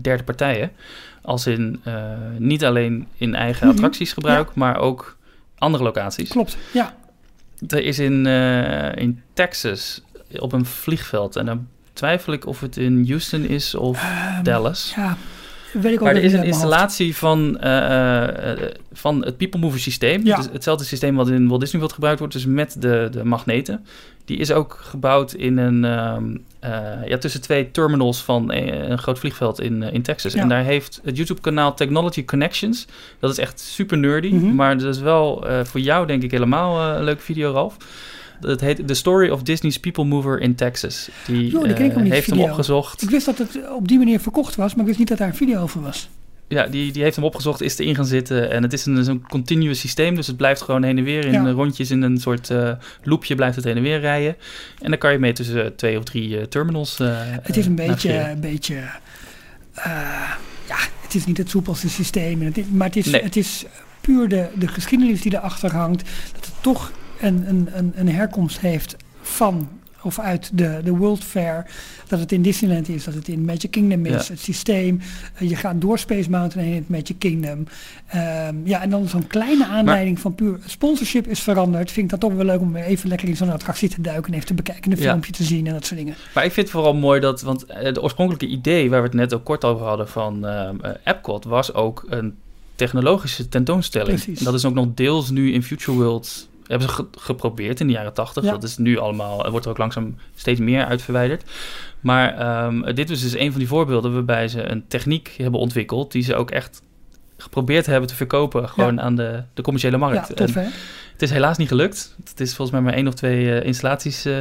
[0.03, 0.73] derde partijen?
[1.23, 1.83] Als in
[2.39, 3.75] niet alleen in eigen mhm.
[3.77, 5.17] attracties gebruik, maar ook
[5.59, 6.29] andere locaties.
[6.29, 6.97] Klopt, ja.
[7.69, 8.27] Er is in,
[8.97, 10.03] in Texas
[10.39, 14.93] op een vliegveld, en dan twijfel ik of het in Houston is of um, Dallas.
[14.97, 15.17] Ja,
[15.73, 18.29] Weet ik maar er is een installatie van, uh,
[18.93, 20.27] van het People Mover systeem.
[20.27, 20.37] Ja.
[20.37, 23.87] Dus hetzelfde systeem wat in Walt Disney World gebruikt wordt, dus met de, de magneten.
[24.25, 25.85] Die is ook gebouwd in een,
[26.65, 30.35] uh, ja, tussen twee terminals van een, groot vliegveld in, in Texas.
[30.35, 32.87] En daar heeft het YouTube-kanaal Technology Connections.
[33.19, 34.55] Dat is echt super nerdy, mm -hmm.
[34.55, 37.77] maar dat is wel voor jou denk ik helemaal een leuke video, Ralf.
[38.41, 41.09] Het heet The Story of Disney's People Mover in Texas.
[41.27, 43.03] Die, jo, die uh, heeft hem opgezocht.
[43.03, 45.29] Ik wist dat het op die manier verkocht was, maar ik wist niet dat daar
[45.29, 46.09] een video over was.
[46.49, 48.51] Ja, die, die heeft hem opgezocht, is erin gaan zitten.
[48.51, 51.33] En het is een zo'n continue systeem, dus het blijft gewoon heen en weer in
[51.33, 51.51] ja.
[51.51, 52.73] rondjes in een soort uh,
[53.03, 54.37] loopje blijft het heen en weer rijden.
[54.79, 56.99] En dan kan je mee tussen twee of drie terminals.
[56.99, 58.75] Het is een beetje, een beetje,
[60.67, 63.23] ja, het is niet het soepelste systeem, maar het is, nee.
[63.23, 63.65] het is
[64.01, 66.03] puur de, de geschiedenis die erachter hangt.
[66.35, 69.69] Dat het toch een, een, een, een herkomst heeft van
[70.03, 71.67] of uit de, de World Fair,
[72.09, 75.01] dat het in Disneyland is, dat het in Magic Kingdom is, het systeem.
[75.43, 77.59] Uh, je gaat door Space Mountain heen in het Magic Kingdom.
[78.15, 81.91] Um, ja, en dan zo'n kleine aanleiding van puur sponsorship is veranderd.
[81.91, 84.35] Vind ik dat toch wel leuk om even lekker in zo'n attractie te duiken en
[84.35, 85.05] even te bekijken, een ja.
[85.05, 86.15] filmpje te zien en dat soort dingen.
[86.35, 89.35] Maar ik vind het vooral mooi dat, want het oorspronkelijke idee waar we het net
[89.35, 90.71] ook kort over hadden van uh,
[91.05, 92.37] Epcot was ook een
[92.75, 94.23] technologische tentoonstelling.
[94.23, 94.39] Precies.
[94.39, 97.93] En dat is ook nog deels nu in Future World hebben ze geprobeerd in de
[97.93, 98.45] jaren tachtig.
[98.45, 101.51] Dat is nu allemaal, wordt er ook langzaam steeds meer uit verwijderd.
[102.01, 106.13] Maar um, dit was dus een van die voorbeelden waarbij ze een techniek hebben ontwikkeld
[106.13, 106.83] die ze ook echt
[107.37, 110.29] geprobeerd hebben te verkopen, gewoon aan de, de commerciële markt.
[110.29, 110.67] Ja, tof, hè?
[111.13, 112.15] Het is helaas niet gelukt.
[112.25, 114.35] Het is volgens mij maar één of twee uh, installaties uh,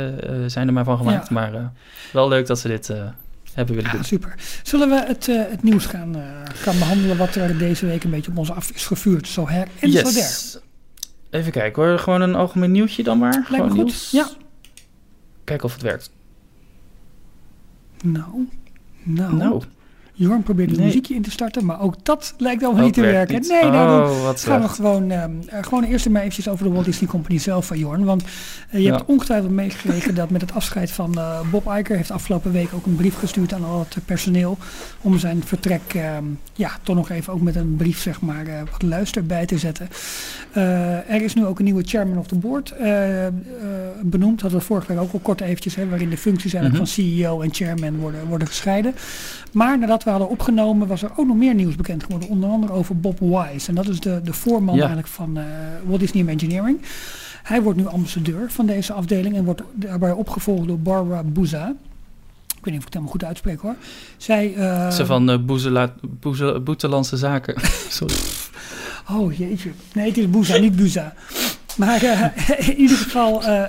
[0.46, 1.30] zijn er maar van gemaakt.
[1.30, 1.66] Maar uh,
[2.14, 2.88] wel leuk dat ze dit
[3.54, 4.04] hebben willen ja, doen.
[4.04, 4.36] Super.
[4.64, 6.16] Zullen we het, het nieuws gaan,
[6.54, 9.28] gaan behandelen wat er deze week een beetje op ons af is gevuurd?
[9.28, 10.02] Zo her en yes.
[10.02, 10.67] zo der.
[11.30, 13.32] Even kijken hoor, gewoon een algemeen nieuwtje dan maar.
[13.34, 13.78] Lijkt gewoon goed.
[13.78, 14.12] Nieuws.
[14.12, 14.30] Ja.
[15.44, 16.12] Kijken of het werkt.
[18.04, 18.48] Nou,
[19.04, 19.36] nou.
[19.36, 19.64] Nou.
[20.20, 20.86] Jorn probeert een Nee.
[20.86, 23.36] muziekje in te starten, maar ook dat lijkt allemaal niet te werken.
[23.36, 23.48] niet.
[23.48, 26.72] Nee, nou, dan Oh, gaan we gewoon, ehm, eh, gewoon eerst maar eventjes over de
[26.72, 28.04] Walt Disney Company zelf van Jorn.
[28.06, 28.30] Want eh,
[28.72, 28.92] je Ja.
[28.96, 32.86] hebt ongetwijfeld meegekregen dat met het afscheid van eh, Bob Iger heeft afgelopen week ook
[32.86, 34.58] een brief gestuurd aan al het personeel
[35.02, 38.82] om zijn vertrek ehm, ja, toch nog even ook met een brief zeg maar wat
[38.82, 39.88] luister bij te zetten.
[41.08, 42.74] Er is nu ook een nieuwe chairman of the board
[44.02, 44.42] benoemd.
[44.42, 46.94] Dat we vorige week ook al kort eventjes, hè, waarin de functies eigenlijk Mhm.
[46.94, 48.96] van CEO en chairman worden, worden gescheiden.
[49.52, 52.30] Maar nadat we hadden opgenomen was er ook nog meer nieuws bekend geworden.
[52.30, 53.70] Onder andere over Bob Wise.
[53.70, 54.80] En dat is de, de voorman Ja.
[54.80, 55.44] eigenlijk van eh,
[55.86, 56.82] Walt Disney Imagineering.
[57.44, 61.68] Hij wordt nu ambassadeur van deze afdeling en wordt daarbij opgevolgd door Barbara Bouza.
[62.58, 63.76] Ik weet niet of ik het helemaal goed uitspreek hoor.
[64.18, 67.56] Zij, eh, Ze van uh, Boezela- Boeze- Boetelandse Zaken.
[67.90, 68.16] Sorry.
[69.12, 69.72] Oh jeetje.
[69.94, 71.14] Nee, het is Bouza, niet Buza.
[71.78, 72.24] Maar eh,
[72.70, 73.64] in ieder geval, eh,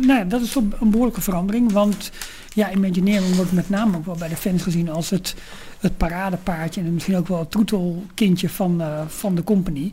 [0.00, 1.72] nou, ja, dat is toch een behoorlijke verandering.
[1.72, 2.10] Want
[2.54, 5.34] ja, Imagineering wordt met name ook wel bij de fans gezien als het,
[5.82, 6.80] het paradepaardje.
[6.80, 9.92] En misschien ook wel het troetelkindje van, eh, van de company.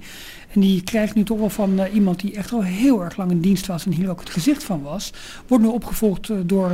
[0.54, 3.32] En die krijgt nu toch wel van eh, iemand die echt al heel erg lang
[3.32, 5.14] in dienst was en hier ook het gezicht van was.
[5.48, 6.72] Wordt nu opgevolgd eh, door,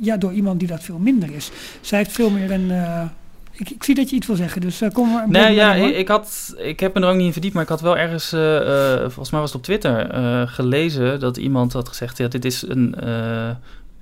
[0.00, 1.50] ja, door iemand die dat veel minder is.
[1.80, 2.70] Zij heeft veel meer een...
[3.52, 5.30] ik, ik zie dat je iets wil zeggen, dus kom maar.
[5.30, 7.68] Nee, ja, ik, ik had, ik heb me er ook niet in verdiept, maar ik
[7.68, 8.28] had wel ergens,
[9.00, 10.08] volgens mij was het op Twitter,
[10.48, 12.94] gelezen dat iemand had gezegd, ja, dit is een,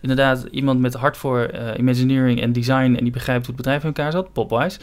[0.09, 3.81] inderdaad iemand met hart voor eh, Imagineering en design en die begrijpt hoe het bedrijf
[3.83, 4.79] in elkaar zat, Bob Wise,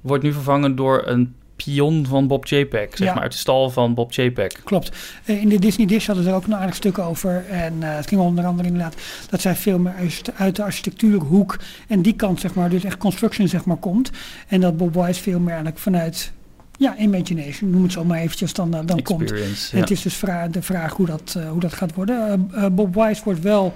[0.00, 3.14] wordt nu vervangen door een pion van Bob JPEG, zeg Ja.
[3.14, 4.52] maar, uit de stal van Bob JPEG.
[4.64, 4.96] Klopt.
[5.24, 7.44] Eh, In de Disney Dish hadden ze er ook een aardig stuk over.
[7.50, 8.94] En eh, het ging onder andere inderdaad
[9.30, 9.94] dat zij veel meer
[10.36, 11.56] uit, de architectuurhoek
[11.88, 14.10] en die kant, zeg maar, dus echt construction, zeg maar, komt.
[14.48, 16.32] En dat Bob Wise veel meer eigenlijk vanuit,
[16.78, 19.20] ja, imagination, noem het zo maar eventjes, dan, dan komt.
[19.22, 19.70] Experience.
[19.70, 19.82] En ja.
[19.82, 22.50] Het is dus vra- de vraag hoe dat, hoe dat gaat worden.
[22.72, 23.74] Bob Wise wordt wel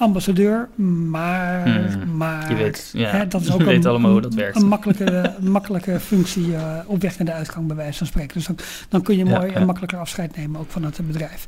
[0.00, 4.34] ambassadeur, maar, Hmm, maar Je weet, ja, hè, dat is ook een, allemaal hoe dat
[4.34, 4.56] werkt.
[4.56, 8.34] een makkelijke, makkelijke functie eh, op weg naar de uitgang, bij wijze van spreken.
[8.34, 8.56] Dus dan,
[8.88, 9.52] dan kun je mooi ja.
[9.52, 11.46] en makkelijker afscheid nemen, ook van het bedrijf.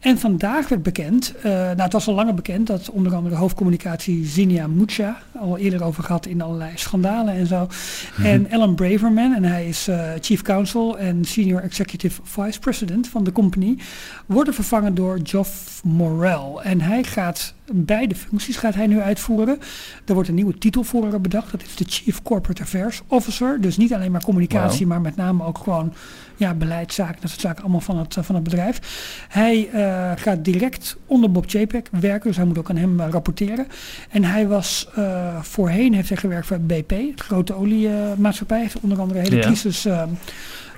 [0.00, 3.40] En vandaag werd bekend, eh, nou het was al langer bekend, dat onder andere de
[3.40, 7.68] hoofdcommunicatie Zinia Mucha, al eerder over gehad in allerlei schandalen en zo.
[8.16, 8.26] Mhm.
[8.26, 13.24] En Alan Braverman, en hij is eh, Chief Counsel en Senior Executive Vice President van
[13.24, 13.78] de company,
[14.26, 16.62] worden vervangen door Geoff Morel.
[16.62, 19.58] En hij gaat beide functies gaat hij nu uitvoeren.
[20.04, 21.50] Er wordt een nieuwe titel voor bedacht.
[21.50, 23.60] Dat is de Chief Corporate Affairs Officer.
[23.60, 25.92] Dus niet alleen maar communicatie, maar met name ook gewoon
[26.36, 28.80] ja, beleidszaken, dat soort zaken allemaal van het, van het bedrijf.
[29.28, 33.08] Hij eh, gaat direct onder Bob Chapek werken, dus hij moet ook aan hem eh,
[33.10, 33.66] rapporteren.
[34.10, 38.60] En hij was eh, voorheen, heeft hij gewerkt voor BP, het grote oliemaatschappij.
[38.60, 39.42] heeft onder andere hele Ja.
[39.42, 39.86] crisis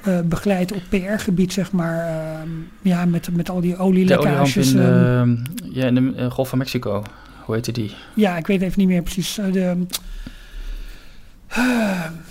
[0.02, 1.98] eh, begeleid op PR-gebied, zeg maar.
[2.06, 2.48] eh,
[2.82, 4.72] ja, met, met al die de olielekkages.
[4.72, 5.28] in, eh, eh,
[5.72, 7.02] ja, in de eh, Golf van Mexico.
[7.44, 7.94] Hoe heette die?
[8.14, 9.38] ja, ik weet even niet meer precies.
[9.38, 9.86] eh, de,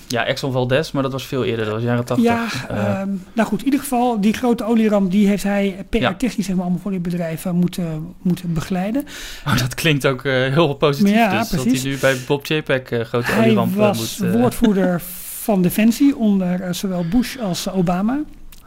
[0.07, 1.65] Ja, Exxon Valdez, maar dat was veel eerder.
[1.65, 2.25] Dat was jaren 80.
[2.25, 6.09] Ja, ehm, nou goed, in ieder geval, die grote olieramp, die heeft hij Ja.
[6.11, 9.05] PR-technisch zeg maar, allemaal voor dit bedrijf eh, moeten, moeten begeleiden.
[9.47, 11.13] oh, dat klinkt ook heel positief.
[11.13, 11.81] Ja, dus, Dat precies.
[11.81, 12.59] hij nu bij Bob uh,
[12.99, 14.29] grote Hij olieramp was moet...
[14.29, 15.01] eh, woordvoerder
[15.47, 18.19] van Defensie onder eh, zowel Bush als Obama.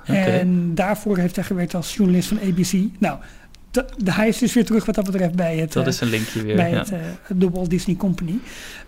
[0.05, 2.73] En daarvoor heeft hij gewerkt als journalist van ABC.
[2.99, 3.19] Nou,
[3.71, 6.01] de, de- hij is dus weer terug wat dat betreft bij het, Dat eh, is
[6.01, 6.57] een linkje weer.
[6.57, 6.79] bij ja.
[6.79, 6.93] het,
[7.41, 8.35] de Walt Disney Company.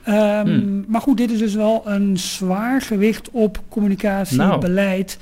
[0.02, 0.84] Ehm, Hmm.
[0.88, 4.60] Maar goed, dit is dus wel een zwaar gewicht op communicatie, Nou.
[4.60, 5.18] beleid.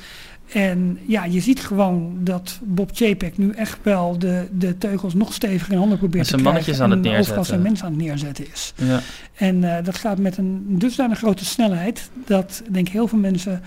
[0.53, 5.33] En ja, je ziet gewoon dat Bob Chapek nu echt wel de, de teugels nog
[5.33, 6.63] steviger in handen probeert te zijn krijgen.
[6.63, 7.45] mannetjes aan het overal neerzetten.
[7.47, 8.73] zijn mensen aan het neerzetten is.
[8.77, 9.01] Ja.
[9.35, 13.63] En eh, dat gaat met een dusdanig grote snelheid dat denk ik heel veel mensen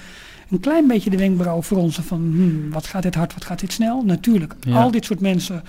[0.49, 3.71] een klein beetje de wenkbrauw fronsen van hmm, wat gaat dit hard, wat gaat dit
[3.73, 4.01] snel.
[4.05, 4.81] Natuurlijk, Ja.
[4.81, 5.63] al dit soort mensen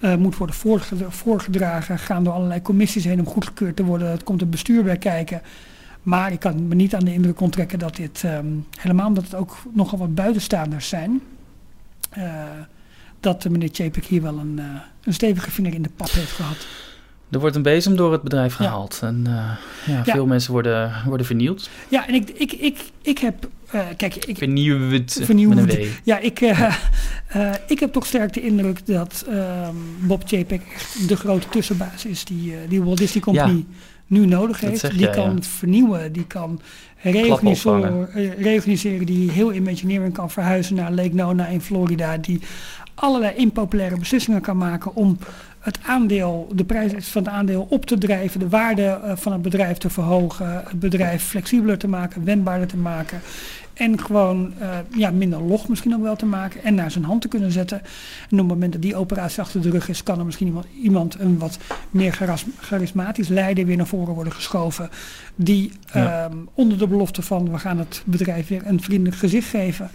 [0.00, 4.10] eh, moet worden voorgedra- voorgedragen, gaan door allerlei commissies heen om goedgekeurd te worden.
[4.10, 5.40] Het komt het bestuur bij kijken.
[6.08, 8.46] Maar ik kan me niet aan de indruk onttrekken dat dit, ehm,
[8.78, 11.20] helemaal omdat het ook nogal wat buitenstaanders zijn,
[12.10, 12.42] eh,
[13.20, 14.64] dat de meneer Chapek hier wel een, eh,
[15.04, 16.66] een stevige vinger in de pap heeft gehad.
[17.30, 18.64] Er wordt een bezem door het bedrijf Ja.
[18.64, 18.98] gehaald.
[19.02, 19.32] En eh,
[19.86, 20.04] ja, Ja.
[20.04, 21.70] veel mensen worden, worden vernield.
[21.88, 25.18] Ja, en ik, ik, ik, ik heb, eh, kijk, ik, Vernieuwd.
[25.22, 25.76] Vernieuwd.
[26.04, 26.40] Ja, ik,
[27.74, 32.24] ik heb toch sterk de indruk dat ehm, Bob Chapek echt de grote tussenbaas is
[32.24, 33.66] die, die Walt Disney Company
[34.08, 34.80] nu nodig heeft.
[34.80, 35.42] zeg Die kan ja.
[35.42, 36.60] vernieuwen, die kan
[38.36, 42.40] reorganiseren, die heel imagineering kan verhuizen naar Lake Nona in Florida, die
[42.94, 45.18] allerlei impopulaire beslissingen kan maken om
[45.58, 49.42] het aandeel, de prijs van het aandeel op te drijven, de waarde eh, van het
[49.42, 53.20] bedrijf te verhogen, het bedrijf flexibeler te maken, wendbaarder te maken.
[53.74, 57.22] En gewoon eh, ja, minder log misschien ook wel te maken en naar zijn hand
[57.22, 57.78] te kunnen zetten.
[57.78, 57.84] En
[58.30, 61.16] op het moment dat die operatie achter de rug is, kan er misschien iemand, iemand
[61.20, 61.58] een wat
[61.90, 62.18] meer
[62.60, 64.90] charismatisch leider weer naar voren worden geschoven.
[65.34, 66.24] Die Ja.
[66.24, 69.90] ehm, onder de belofte van we gaan het bedrijf weer een vriendelijk gezicht geven.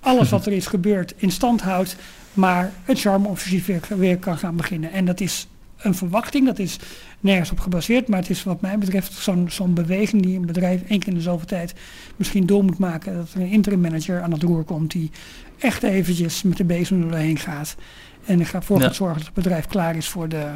[0.00, 1.96] Alles wat er is gebeurd in stand houdt,
[2.38, 4.92] maar het charme-offensief weer, weer kan gaan beginnen.
[4.92, 6.78] En dat is een verwachting, dat is
[7.20, 10.82] nergens op gebaseerd, maar het is wat mij betreft zo'n zo'n beweging die een bedrijf
[10.82, 11.74] één keer in de zoveel tijd
[12.16, 13.14] misschien door moet maken.
[13.14, 15.10] Dat er een interim manager aan het roer komt die
[15.58, 17.76] echt eventjes met de bezem er doorheen gaat.
[18.24, 18.84] En er voor Ja.
[18.86, 20.46] gaat zorgen dat het bedrijf klaar is voor de,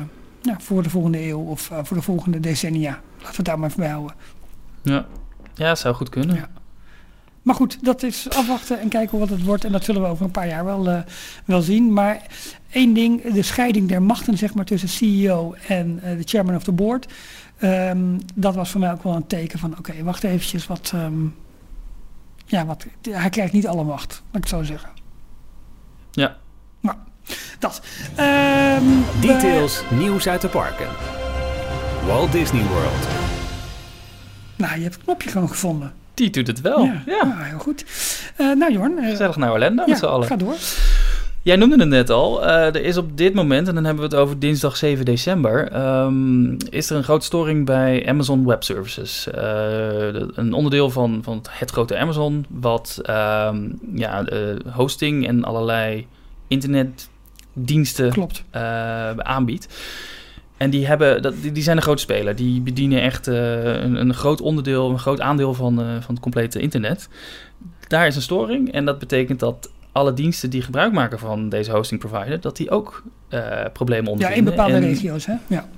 [0.59, 2.91] voor de volgende eeuw of eh, voor de volgende decennia.
[2.91, 4.17] Laten we het daar maar even bij houden.
[4.83, 5.07] Ja.
[5.55, 6.37] ja, zou goed kunnen.
[6.37, 6.49] Ja.
[7.43, 9.65] Maar goed, dat is afwachten en kijken wat het wordt.
[9.65, 11.01] En dat zullen we over een paar jaar wel, eh,
[11.45, 11.93] wel zien.
[11.93, 12.23] Maar
[12.71, 16.63] één ding, de scheiding der machten zeg maar, tussen CEO en eh, de chairman of
[16.63, 17.07] the board.
[17.59, 20.67] ehm, dat was voor mij ook wel een teken van, oké, wacht eventjes.
[20.67, 21.13] Wat, ehm,
[22.47, 24.91] ja, wat, hij krijgt niet alle macht, laat ik het zo zeggen.
[26.11, 26.37] Ja.
[26.81, 26.97] Nou,
[27.59, 27.83] dat.
[28.17, 30.89] Ehm, we- Details, nieuws uit de parken.
[32.07, 33.07] Walt Disney World.
[34.57, 35.93] nou, je hebt het knopje gewoon gevonden.
[36.15, 36.85] Die doet het wel.
[36.85, 37.03] Ja.
[37.25, 37.85] nou, heel goed.
[38.37, 38.99] Eh, nou, Jorn.
[38.99, 40.27] eh, Gezellig naar Orlando met z'n allen.
[40.27, 40.55] ga door.
[41.43, 42.47] Jij noemde het net al.
[42.47, 45.69] eh, er is op dit moment, en dan hebben we het over dinsdag 7 december,
[45.73, 49.23] ehm, is er een grote storing bij Amazon Web Services.
[49.33, 54.25] De- een onderdeel van, van het grote Amazon, wat ehm, ja,
[54.73, 56.07] hosting en allerlei
[56.49, 58.45] internetdiensten Klopt.
[59.19, 59.67] aanbiedt.
[60.63, 62.37] En die, hebben, dat, die, die zijn een grote speler.
[62.37, 66.21] Die bedienen echt eh, een, een groot onderdeel, een groot aandeel van, eh, van het
[66.21, 67.09] complete internet.
[67.89, 71.71] Daar is een storing en dat betekent dat alle diensten die gebruik maken van deze
[71.73, 73.41] hosting provider, dat die ook eh,
[73.73, 74.45] problemen Ja, ondervinden.
[74.53, 75.35] in bepaalde En- regio's, hè?
[75.47, 75.69] Ja.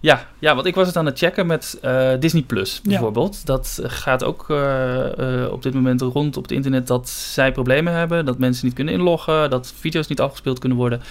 [0.00, 2.88] Ja, ja, want ik was het aan het checken met eh, Disney Plus Ja.
[2.90, 3.46] bijvoorbeeld.
[3.46, 7.92] Dat gaat ook eh, eh, op dit moment rond op het internet dat zij problemen
[7.92, 8.24] hebben.
[8.24, 11.02] Dat mensen niet kunnen inloggen, dat video's niet afgespeeld kunnen worden.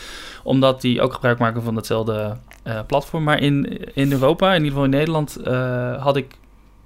[0.43, 3.23] Omdat die ook gebruik maken van hetzelfde eh, platform.
[3.23, 5.37] Maar in, in Europa, in ieder geval in Nederland,
[5.99, 6.37] had ik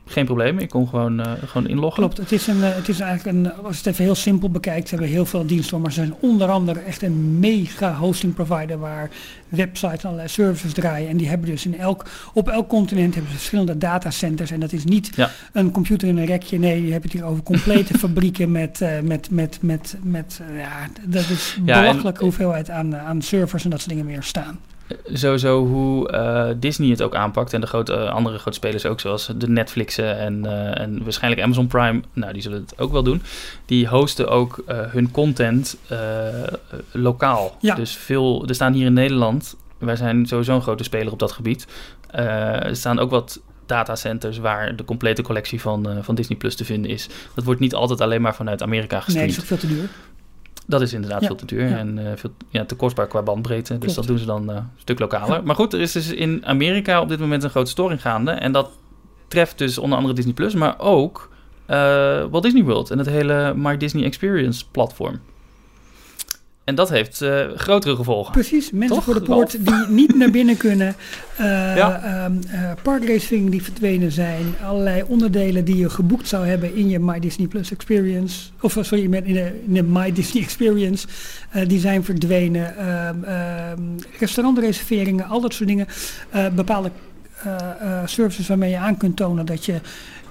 [0.07, 0.59] geen probleem.
[0.59, 2.03] Ik kon gewoon, eh, gewoon inloggen.
[2.03, 4.49] Klopt, het is, een, eh, het is eigenlijk een, als je het even heel simpel
[4.49, 8.33] bekijkt, hebben we heel veel diensten, maar ze zijn onder andere echt een mega hosting
[8.33, 9.09] provider waar
[9.49, 11.09] websites en allerlei services draaien.
[11.09, 14.51] En die hebben dus in elk, op elk continent hebben ze verschillende datacenters.
[14.51, 15.31] En dat is niet Ja.
[15.53, 18.99] een computer in een rekje, nee, je hebt het hier over complete fabrieken met, eh,
[18.99, 23.69] met, met, met, met eh, ja, dat is Ja, hoeveelheid aan, eh, aan servers en
[23.69, 24.59] dat soort dingen meer staan.
[25.13, 29.00] Sowieso hoe eh, Disney het ook aanpakt en de grote, eh, andere grote spelers ook,
[29.00, 33.04] zoals de Netflixen en, eh, en waarschijnlijk Amazon Prime, nou die zullen het ook wel
[33.04, 33.21] doen.
[33.65, 35.78] Die hosten ook hun content
[36.91, 37.58] lokaal.
[37.62, 37.76] Ja.
[37.76, 41.32] Dus veel, er staan hier in Nederland, wij zijn sowieso een grote speler op dat
[41.32, 41.67] gebied,
[42.12, 46.91] er staan ook wat datacenters waar de complete collectie van, van Disney Plus te vinden
[46.91, 47.10] is.
[47.36, 49.36] Dat wordt niet altijd alleen maar vanuit Amerika Nee, gestreamd.
[49.36, 49.89] dat is ook veel te duur.
[50.67, 51.77] Dat is inderdaad Ja, veel te duur ja.
[51.77, 53.73] en eh, veel ja, te kostbaar qua bandbreedte.
[53.77, 53.95] Dus Klopt.
[53.95, 55.43] dat doen ze dan eh, een stuk lokaler.
[55.43, 58.32] Maar goed, er is dus in Amerika op dit moment een grote storing gaande.
[58.32, 58.69] En dat
[59.27, 61.30] treft dus onder andere Disney Plus, maar ook
[61.65, 61.77] eh,
[62.30, 65.19] Walt Disney World en het hele My Disney Experience platform.
[66.67, 68.32] En dat heeft eh, grotere gevolgen.
[68.32, 70.95] Precies, mensen Toch, voor de poort die niet naar binnen kunnen.
[71.38, 72.01] Ja.
[72.47, 74.56] eh, parkracing die verdwenen zijn.
[74.65, 78.49] Allerlei onderdelen die je geboekt zou hebben in je My Disney Plus Experience.
[78.62, 81.08] Of sorry, in de, in de My Disney Experience.
[81.67, 82.77] die zijn verdwenen.
[82.77, 83.82] Ehm, ehm,
[84.19, 85.88] restaurantreserveringen, al dat soort dingen.
[86.56, 86.91] Bepaalde
[88.06, 89.80] services waarmee je aan kunt tonen dat je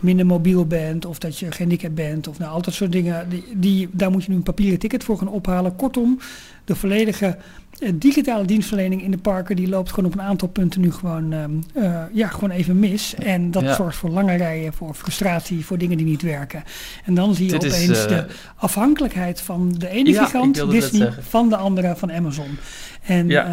[0.01, 3.29] minder mobiel bent of dat je gehandicapt bent of nou al dat soort dingen.
[3.29, 5.77] Die, die, daar moet je nu een papieren ticket voor gaan ophalen.
[5.77, 6.19] Kortom,
[6.65, 7.37] de volledige
[7.79, 11.33] eh, digitale dienstverlening in de parken die loopt gewoon op een aantal punten nu gewoon,
[11.33, 13.15] ehm, eh, ja, gewoon even mis.
[13.15, 13.75] En dat Ja.
[13.75, 16.65] zorgt voor lange rijen, voor frustratie, voor dingen die niet werken.
[17.05, 20.71] En dan zie je Dit is, opeens eh, de afhankelijkheid van de ene Ja, gigant,
[20.71, 22.59] Disney, van de andere van Amazon.
[23.07, 23.45] En Ja.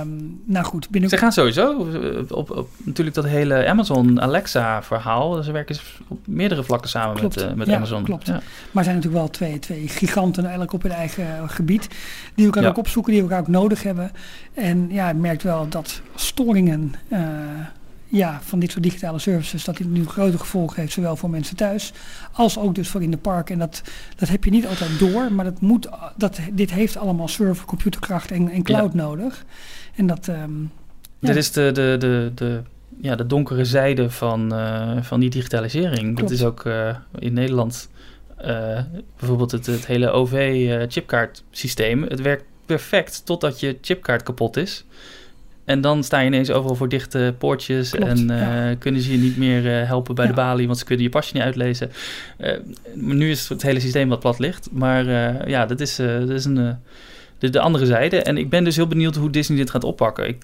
[0.00, 0.08] ehm,
[0.44, 5.42] nou goed, binnen Ze gaan sowieso eh, op, op natuurlijk dat hele Amazon Alexa verhaal.
[5.42, 5.76] Ze werken
[6.08, 7.34] op meerdere vlakken samen Klopt.
[7.34, 8.02] met, eh, met Ja, Amazon.
[8.02, 8.26] klopt.
[8.26, 8.40] Ja.
[8.70, 11.88] Maar zijn natuurlijk wel twee, twee giganten eigenlijk op hun eigen gebied.
[12.34, 14.10] Die elkaar ook opzoeken, die elkaar ook nodig hebben.
[14.54, 17.20] En ja, je merkt wel dat storingen eh,
[18.12, 21.56] ja, van dit soort digitale services, dat dit nu grote gevolgen heeft, zowel voor mensen
[21.56, 21.92] thuis
[22.32, 23.50] als ook dus voor in de park.
[23.50, 23.82] En dat,
[24.16, 28.30] dat heb je niet altijd door, maar dat moet, dat, dit heeft allemaal server, computerkracht
[28.30, 29.44] en, en cloud nodig.
[29.94, 31.28] En dat, Ja.
[31.28, 32.62] Dit is de, de, de, de,
[33.00, 36.14] ja, de donkere zijde van, eh, van die digitalisering.
[36.14, 36.20] Klopt.
[36.20, 37.90] Dat is ook eh, in Nederland
[38.36, 38.80] eh,
[39.18, 42.02] bijvoorbeeld het, het hele OV-chipkaart-systeem.
[42.02, 44.84] het werkt perfect totdat je chipkaart kapot is.
[45.64, 48.74] En dan sta je ineens overal voor dichte poortjes Klopt, en eh, ja.
[48.74, 51.34] kunnen ze je niet meer eh, helpen bij de balie, want ze kunnen je pasje
[51.34, 51.90] niet uitlezen.
[52.36, 52.58] Eh,
[52.94, 54.68] nu is het hele systeem wat plat ligt.
[54.72, 55.04] Maar
[55.48, 56.78] ja, dat is, dat is een,
[57.38, 58.22] de, de andere zijde.
[58.22, 60.28] En ik ben dus heel benieuwd hoe Disney dit gaat oppakken.
[60.28, 60.42] Ik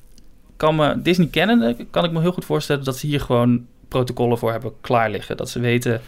[0.57, 4.39] kan me, Disney kennen, kan ik me heel goed voorstellen dat ze hier gewoon protocollen
[4.39, 5.37] voor hebben klaar liggen.
[5.37, 6.01] Dat ze weten,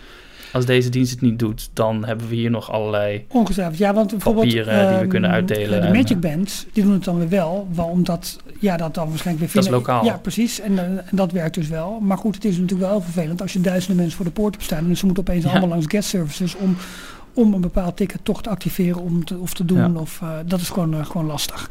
[0.53, 3.25] als deze dienst het niet doet, dan hebben we hier nog allerlei...
[3.29, 4.47] Ongetwijfeld, ja, want bijvoorbeeld...
[4.47, 7.19] Papieren die we ehm, kunnen uitdelen De en, Magic eh, Bands, die doen het dan
[7.19, 9.63] weer wel, omdat, ja, dat dan waarschijnlijk weer...
[9.63, 10.05] Dat is lokaal.
[10.05, 12.01] Ja, precies, en, eh, en dat werkt dus wel.
[12.01, 14.55] Maar goed, het is natuurlijk wel heel vervelend als je duizenden mensen voor de poort
[14.55, 14.89] hebt staan...
[14.89, 15.51] en ze moeten opeens Ja.
[15.51, 16.77] allemaal langs guest services om,
[17.35, 19.93] om een bepaald ticket toch te activeren om te, of te doen.
[19.93, 20.01] Ja.
[20.01, 21.71] Of, eh, dat is gewoon, eh, gewoon lastig.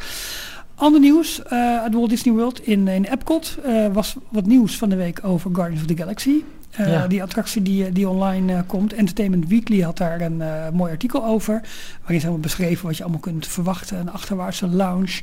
[0.79, 4.89] Ander nieuws eh, uit Walt Disney World in, in Epcot eh, was wat nieuws van
[4.89, 6.43] de week over Guardians of the Galaxy.
[6.71, 7.07] Eh, Ja.
[7.07, 8.93] Die attractie die, die online komt.
[8.93, 11.61] Entertainment Weekly had daar een mooi artikel over.
[11.99, 13.99] Waarin ze allemaal beschreven wat je allemaal kunt verwachten.
[13.99, 15.21] Een achterwaartse lounge.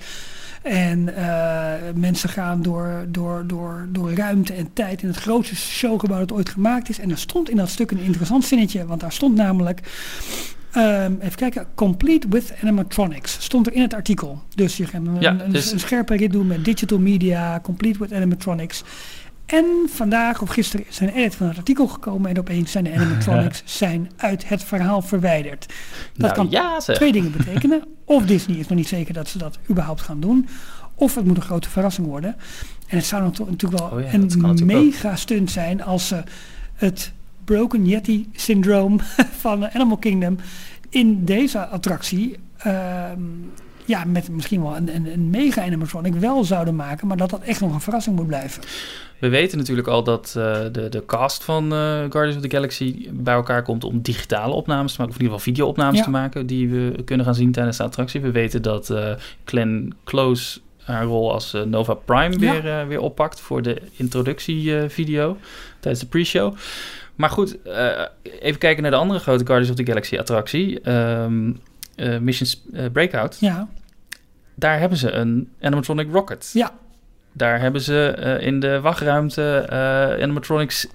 [0.62, 1.05] En
[1.95, 6.49] mensen gaan door, door, door, door ruimte en tijd in het grootste showgebouw dat ooit
[6.49, 6.99] gemaakt is.
[6.99, 8.87] En er stond in dat stuk een interessant zinnetje.
[8.87, 9.81] Want daar stond namelijk...
[10.77, 13.37] ehm, even kijken, complete with animatronics.
[13.41, 14.43] Stond er in het artikel.
[14.55, 17.99] Dus je gaat een, Ja, een, dus- een scherpe rit doen met digital media, complete
[17.99, 18.83] with animatronics.
[19.47, 22.93] En vandaag of gisteren is een edit van het artikel gekomen en opeens zijn de
[22.97, 25.67] animatronics zijn uit het verhaal verwijderd.
[26.12, 27.83] Dat nou, kan ja, twee dingen betekenen.
[28.05, 30.49] Of Disney is nog niet zeker dat ze dat überhaupt gaan doen.
[30.95, 32.37] Of het moet een grote verrassing worden.
[32.89, 34.61] En het zou natu- natuurlijk wel Oh ja, een ook.
[34.61, 36.23] mega stunt zijn als ze
[36.75, 37.12] het
[37.47, 39.01] Broken Yeti syndroom
[39.45, 40.37] van Animal Kingdom
[40.91, 43.21] in deze attractie ehm,
[43.85, 47.41] ja, met misschien wel een, een, een mega animatronic wel zouden maken, maar dat dat
[47.43, 48.63] echt nog een verrassing moet blijven.
[49.19, 51.79] We weten natuurlijk al dat eh, de, de cast van eh,
[52.09, 55.39] Guardians of the Galaxy bij elkaar komt om digitale opnames te maken, of in ieder
[55.39, 56.05] geval video-opnames Ja.
[56.05, 58.21] te maken, die we kunnen gaan zien tijdens de attractie.
[58.21, 59.13] We weten dat eh
[59.45, 62.62] Glenn Close haar rol als Nova Prime Ja.
[62.62, 65.37] weer, weer oppakt voor de introductievideo
[65.81, 66.55] tijdens de pre-show.
[67.17, 67.89] Maar goed, eh,
[68.41, 71.53] even kijken naar de andere grote Guardians of the Galaxy attractie, ehm
[71.95, 73.37] eh, Mission eh, Breakout.
[73.41, 73.69] Ja,
[74.55, 76.51] Daar hebben ze een animatronic rocket.
[76.53, 76.73] Ja.
[77.33, 79.67] Daar hebben ze in de wachtruimte
[80.21, 80.87] animatronics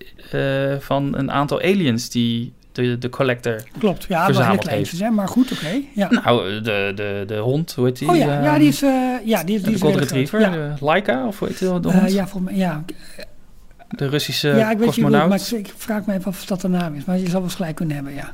[0.80, 3.55] van een aantal aliens die de, de collector...
[3.78, 4.03] klopt.
[4.03, 5.82] Ja, wel hele Verzameld kleintjes, hè, maar goed, oké.
[5.95, 6.07] Ja.
[6.24, 8.09] Nou, de, de, de hond, hoe heet die?
[8.09, 8.89] oh ja, ja, Ehm, die is, eh,
[9.24, 9.95] ja, die die de is.
[9.95, 10.76] Retriever, Ja.
[10.80, 12.11] Laika, of hoe heet die, de hond?
[12.11, 12.84] ja, volgens mij, ja.
[13.91, 15.29] De Russische ja, ik weet cosmonaut.
[15.29, 17.05] maar ik, vraag me even af of dat de naam is.
[17.05, 18.33] Maar je zal wel eens gelijk kunnen hebben, ja.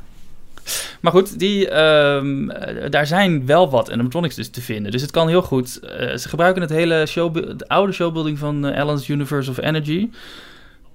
[1.00, 4.92] Maar goed, die, ehm, eh, daar zijn wel wat animatronics dus te vinden.
[4.92, 5.80] Dus het kan heel goed.
[5.80, 10.08] eh, ze gebruiken het hele show, de oude showbuilding van eh, Allen's Universe of Energy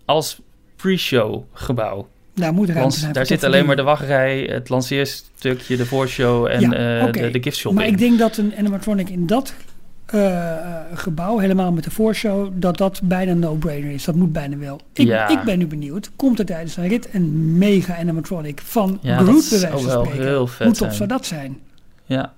[0.06, 0.40] als
[0.76, 2.08] pre-show gebouw.
[2.36, 3.14] Daar moet ruimte zijn.
[3.14, 7.58] daar zit alleen maar de wachtrij, het lanceerstukje, de voorshow en Ja, de, de gift
[7.58, 7.82] shopping.
[7.82, 9.54] Maar ik denk dat een animatronic in dat
[10.14, 14.04] eh, eh, gebouw, helemaal met de voorshow, dat dat bijna een no-brainer is.
[14.04, 14.82] Dat moet bijna wel.
[14.94, 15.28] Ik, Ja.
[15.28, 16.12] ik ben nu benieuwd.
[16.16, 20.36] Komt er tijdens een rit een mega animatronic van ja, Groot bij wijze van spreken?
[20.36, 21.60] Hoe tof zou dat zijn?
[22.06, 22.34] Ja,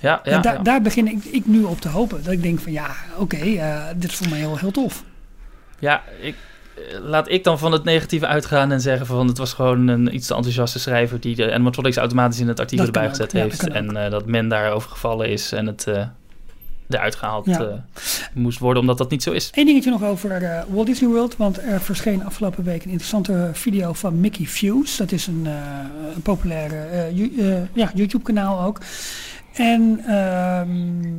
[0.00, 0.32] ja, ja.
[0.32, 0.62] en daar, ja.
[0.62, 2.22] daar begin ik, ik nu op te hopen.
[2.24, 2.86] Dat ik denk van ja,
[3.18, 5.04] oké, eh, dit is voor mij heel, heel tof.
[5.78, 6.34] Ja, ik,
[7.02, 10.26] laat ik dan van het negatieve uitgaan en zeggen van het was gewoon een iets
[10.26, 13.68] te enthousiaste schrijver die de animatronics automatisch in het artikel Dat erbij gezet heeft.
[13.68, 15.86] en dat men daarover gevallen is en het
[16.88, 17.60] eruit gehaald Ja.
[17.60, 17.66] eh,
[18.34, 19.50] moest worden omdat dat niet zo is.
[19.54, 21.36] Eén dingetje nog over eh, Walt Disney World.
[21.36, 24.96] Want er verscheen afgelopen week een interessante video van Mickey Fuse.
[24.96, 25.52] Dat is een, eh,
[26.14, 27.10] een populaire
[27.72, 28.80] ja, YouTube-kanaal ook.
[29.54, 30.68] En ehm,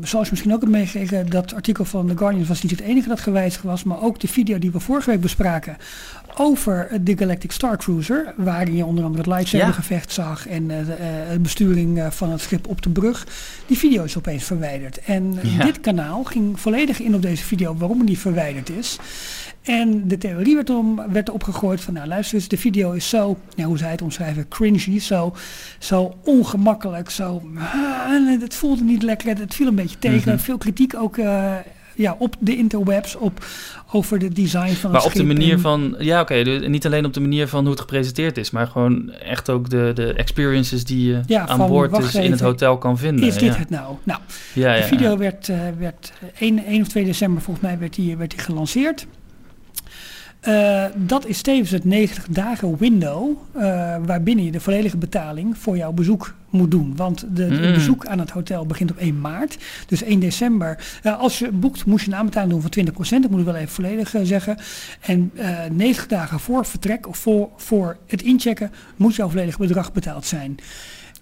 [0.03, 3.07] zoals je misschien ook hebt meegekregen, dat artikel van The Guardian was niet het enige
[3.07, 3.83] dat gewijzigd was.
[3.83, 5.77] Maar ook de video die we vorige week bespraken
[6.37, 8.33] over de Galactic Star Cruiser.
[8.37, 10.77] Waarin je onder andere het lightsabergevecht zag en eh,
[11.31, 13.27] de besturing eh, van het schip op de brug.
[13.67, 14.99] Die video is opeens verwijderd.
[14.99, 15.63] En Ja.
[15.65, 18.97] dit kanaal ging volledig in op deze video waarom die verwijderd is.
[19.65, 23.37] En de theorie werd, om, werd opgegooid van, nou luister eens, de video is zo,
[23.55, 25.35] ja, hoe zij het omschrijven, cringy, zo,
[25.79, 30.33] zo ongemakkelijk, zo, ah, het voelde niet lekker, het viel een beetje tegen.
[30.33, 30.43] Mhm.
[30.43, 31.53] Veel kritiek ook eh,
[31.95, 33.45] ja, op de interwebs, op,
[33.91, 36.35] over de design van Maar het op de manier en- van, ja oké,
[36.67, 39.91] niet alleen op de manier van hoe het gepresenteerd is, maar gewoon echt ook de,
[39.95, 43.25] de experiences die je Ja, aan boord dus in het hotel kan vinden.
[43.27, 43.59] Is dit ja.
[43.59, 43.95] het nou?
[44.03, 44.19] Nou,
[44.53, 47.95] Ja, ja, De video werd, eh, werd 1, 1 of 2 december volgens mij werd
[47.95, 49.07] die, werd die gelanceerd.
[50.45, 53.61] Eh, dat is tevens het 90 dagen window eh,
[54.05, 56.95] waarbinnen je de volledige betaling voor jouw bezoek moet doen.
[56.95, 57.73] Want de, het Mm.
[57.73, 59.57] bezoek aan het hotel begint op 1 maart.
[59.87, 60.99] Dus 1 december.
[61.17, 63.21] als je boekt moet je een aanbetaling doen van 20%.
[63.21, 64.57] Dat moet ik wel even volledig eh, zeggen.
[65.01, 69.93] En eh 90 dagen voor vertrek of voor, voor het inchecken moet jouw volledige bedrag
[69.93, 70.57] betaald zijn.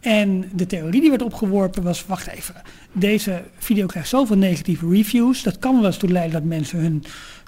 [0.01, 2.55] En de theorie die werd opgeworpen was, wacht even,
[2.91, 5.43] deze video krijgt zoveel negatieve reviews.
[5.43, 7.03] Dat kan wel eens toe leiden dat mensen hun,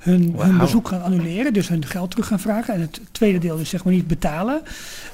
[0.06, 2.74] hun, hun bezoek gaan annuleren, dus hun geld terug gaan vragen.
[2.74, 4.62] En het tweede deel is zeg maar niet betalen.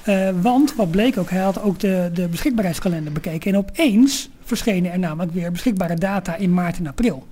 [0.02, 3.52] Eh, want wat bleek ook, hij had ook de, de beschikbaarheidskalender bekeken.
[3.52, 7.26] En opeens verschenen er namelijk weer beschikbare data in maart en april.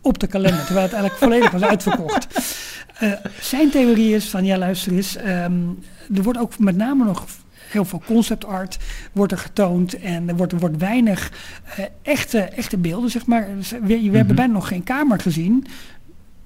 [0.00, 2.26] Op de kalender, terwijl het eigenlijk volledig was uitverkocht.
[2.98, 5.52] Eh, zijn theorie is van, ja luister eens, ehm,
[6.14, 7.24] er wordt ook met name nog
[7.70, 8.78] heel veel concept art
[9.12, 11.32] wordt er getoond en er wordt, er wordt weinig
[11.76, 13.48] eh, echte, echte beelden, zeg maar.
[13.56, 14.34] Dus We, we hebben Mhm.
[14.34, 15.66] bijna nog geen kamer gezien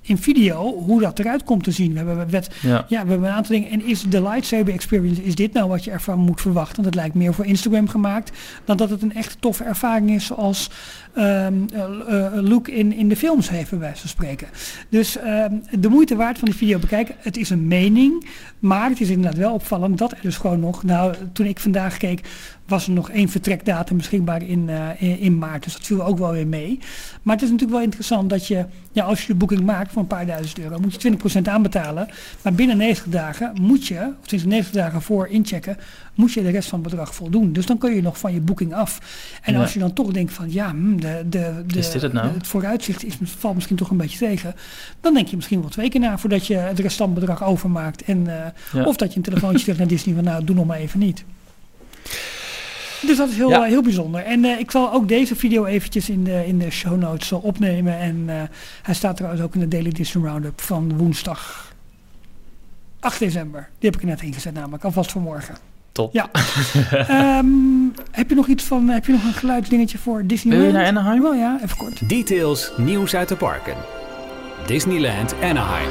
[0.06, 1.92] in video hoe dat eruit komt te zien.
[1.92, 2.84] We hebben, wet, Ja.
[2.88, 3.70] ja, we hebben een aantal dingen.
[3.70, 6.74] En is de lightsaber experience, is dit nou wat je ervan moet verwachten?
[6.74, 8.30] Want het lijkt meer voor Instagram gemaakt
[8.64, 10.70] dan dat het een echt toffe ervaring is zoals
[11.16, 14.48] ehm eh, eh, Luke in, in de films heeft, bij wijze van spreken.
[14.88, 17.14] Dus ehm, de moeite waard van die video bekijken.
[17.18, 18.26] Het is een mening,
[18.58, 21.96] maar het is inderdaad wel opvallend dat er dus gewoon nog, nou toen ik vandaag
[21.96, 22.20] keek,
[22.66, 25.64] was er nog één vertrekdatum beschikbaar in, eh, in, maart.
[25.64, 26.78] Dus dat viel ook wel weer mee.
[27.22, 30.02] Maar het is natuurlijk wel interessant dat je, ja, als je de boeking maakt voor
[30.02, 32.08] een paar duizend euro, moet je 20% aanbetalen.
[32.42, 35.76] Maar binnen 90 dagen moet je, of tenminste 90 dagen voor inchecken,
[36.16, 37.52] moet je de rest van het bedrag voldoen.
[37.52, 39.00] Dus dan kun je nog van je boeking af.
[39.42, 39.60] En Ja.
[39.60, 42.28] als je dan toch denkt van, ja, hm, de, de, de, Is dit het nou?
[42.34, 44.54] het vooruitzicht is, valt misschien toch een beetje tegen.
[45.00, 48.02] Dan denk je misschien wel twee keer na voordat je het restantbedrag overmaakt.
[48.02, 48.84] En, eh, Ja.
[48.84, 51.24] Of dat je een telefoontje stuurt naar Disney van, nou, doe nog maar even niet.
[53.06, 53.62] Dus dat is heel, Ja.
[53.62, 54.20] eh, heel bijzonder.
[54.24, 57.98] En eh, ik zal ook deze video eventjes in de, in de show notes opnemen.
[57.98, 58.28] En
[58.82, 61.72] hij staat trouwens ook in de Daily Disney Roundup van woensdag
[63.00, 63.68] 8 december.
[63.78, 65.54] Die heb ik er net ingezet namelijk, alvast voor morgen.
[65.96, 66.12] Top.
[66.12, 66.28] Ja.
[66.90, 67.46] Ehm,
[68.10, 70.56] heb je nog iets van, heb je nog een geluidsdingetje voor Disney?
[70.56, 71.22] Wil je naar Anaheim?
[71.22, 72.08] Wel ja, even kort.
[72.08, 73.74] Details, nieuws uit de parken.
[74.66, 75.88] Disneyland Anaheim.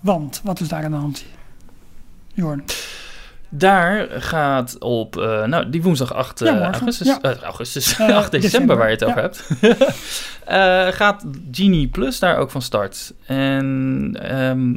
[0.00, 1.24] Want, wat is daar aan de hand?
[2.34, 2.64] Jorn.
[3.48, 6.72] Daar gaat op, uh, nou, die woensdag 8 Ja, morgen.
[6.72, 7.18] augustus, Ja.
[7.20, 9.22] eh, augustus Eh, 8 december, december, waar je het over ja.
[9.22, 9.94] hebt,
[10.44, 13.14] Eh, gaat Genie Plus daar ook van start.
[13.26, 14.74] En ehm,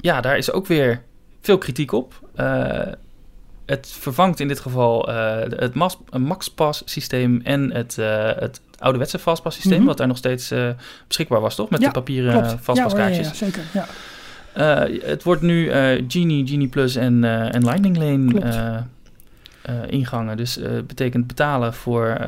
[0.00, 1.02] ja, daar is ook weer
[1.40, 2.28] veel kritiek op.
[2.40, 2.92] Eh,
[3.66, 5.74] het vervangt in dit geval eh, het
[6.18, 9.86] MaxPass systeem en het, eh, het ouderwetse Fastpass systeem, Mhm.
[9.86, 10.52] wat daar nog steeds
[11.06, 11.70] beschikbaar was, toch?
[11.70, 12.58] Met Ja, de papieren.
[12.58, 13.62] Fastpass ja, ja, zeker.
[13.72, 13.86] Ja.
[15.02, 15.70] Het wordt nu
[16.08, 18.84] Genie, Genie Plus en, en Lightning Lane
[19.86, 20.36] ingangen.
[20.36, 22.18] Dus betekent betalen voor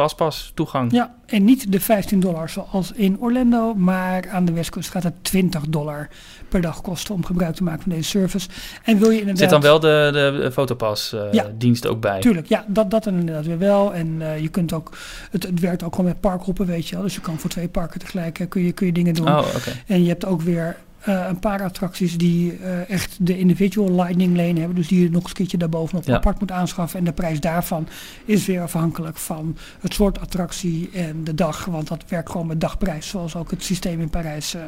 [0.00, 0.92] Fastpass toegang.
[0.92, 5.24] ja, en niet de 15 dollar zoals in Orlando, maar aan de westkust gaat het
[5.24, 6.08] 20 dollar
[6.48, 8.48] per dag kosten om gebruik te maken van deze service.
[8.84, 9.38] En wil je inderdaad...
[9.38, 11.46] Zit dan wel de, de Fotopass eh, Ja.
[11.58, 12.20] dienst ook bij?
[12.20, 13.94] Tuurlijk, ja, dat, dat inderdaad weer wel.
[13.94, 14.96] En eh, je kunt ook,
[15.30, 17.04] het, het werkt ook gewoon met parkgroepen, weet je wel.
[17.04, 19.28] Dus je kan voor twee parken tegelijk eh, kun, je, kun je dingen doen.
[19.28, 19.70] Oh, oké.
[19.86, 24.36] En je hebt ook weer eh, een paar attracties die eh, echt de individual lightning
[24.36, 24.74] lane hebben.
[24.76, 26.14] Dus die je nog een keertje daarbovenop Ja.
[26.14, 26.98] apart moet aanschaffen.
[26.98, 27.88] En de prijs daarvan
[28.24, 31.64] is weer afhankelijk van het soort attractie en de dag.
[31.64, 34.62] Want dat werkt gewoon met dagprijs, zoals ook het systeem in Parijs eh,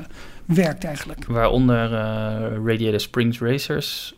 [0.44, 1.24] werkt eigenlijk.
[1.26, 1.90] Waaronder
[2.64, 4.14] Radiator Springs Racers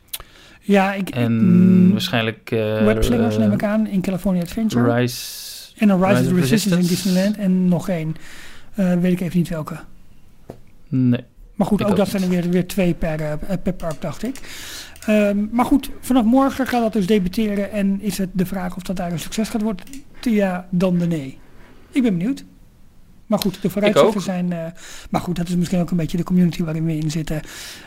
[0.61, 1.11] Ja, ik...
[1.11, 2.51] en mm, waarschijnlijk...
[2.85, 4.95] Webslingers neem ik aan in California Adventure.
[4.95, 5.53] Rise...
[5.79, 6.89] En een Rise, Rise of the Resistance in Resistance.
[6.89, 7.37] Disneyland.
[7.37, 8.17] En nog één.
[8.75, 9.77] Weet ik even niet welke.
[10.89, 11.25] Nee.
[11.55, 13.33] Maar goed, Ik ook dat zijn er weer, weer twee per, eh,
[13.63, 14.41] per park, dacht ik.
[15.07, 17.71] Ehm, maar goed, vanaf morgen gaat dat dus debuteren.
[17.73, 19.87] En is het de vraag of dat daar een succes gaat worden?
[20.21, 21.39] De ja, dan de nee.
[21.91, 22.45] Ik ben benieuwd.
[23.27, 24.53] Maar goed, de vooruitzichten zijn...
[24.53, 24.67] eh,
[25.11, 27.41] maar goed, dat is misschien ook een beetje de community waarin we in zitten.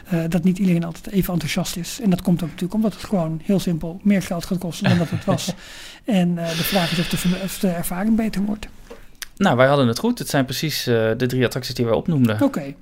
[0.06, 2.00] eh, dat niet iedereen altijd even enthousiast is.
[2.04, 4.98] En dat komt ook natuurlijk omdat het gewoon heel simpel meer geld gaat kosten dan
[4.98, 5.54] dat het was.
[6.06, 8.68] en de vraag is of de, ver- of de ervaring beter wordt.
[9.38, 10.20] Nou, wij hadden het goed.
[10.20, 12.42] Het zijn precies de drie attracties die wij opnoemden.
[12.42, 12.74] Oké.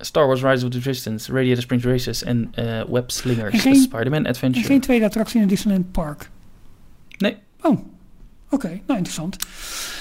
[0.00, 3.72] Star Wars Rise of the Resistance, Radiator Springs Races en eh Web Slingers, En geen-
[3.72, 4.66] de Spider-Man En Adventure.
[4.66, 6.30] geen tweede attractie in het Disneyland Park?
[7.18, 7.36] Nee.
[7.62, 7.78] Oh,
[8.50, 8.66] oké.
[8.68, 9.36] Nou, interessant.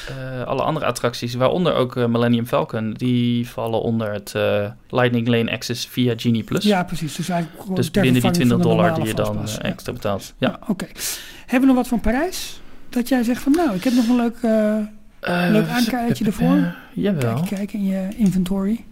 [0.09, 4.33] Eh, alle andere attracties, waaronder ook eh, Millennium Falcon, die vallen onder het
[4.89, 6.63] Lightning Lane Access via Genie Plus.
[6.63, 7.15] Ja, precies.
[7.15, 10.33] Dus eigenlijk dus binnen die vervanging 20 van de dollar die je dan extra betaalt.
[10.37, 10.47] Ja.
[10.47, 10.85] Ja, oké.
[11.39, 12.61] Hebben we nog wat van Parijs?
[12.89, 14.37] Dat jij zegt van nou, ik heb nog een leuk,
[15.51, 16.75] Leuk aankaartje ervoor.
[16.93, 18.83] jawel, kijkje kijken in je inventory.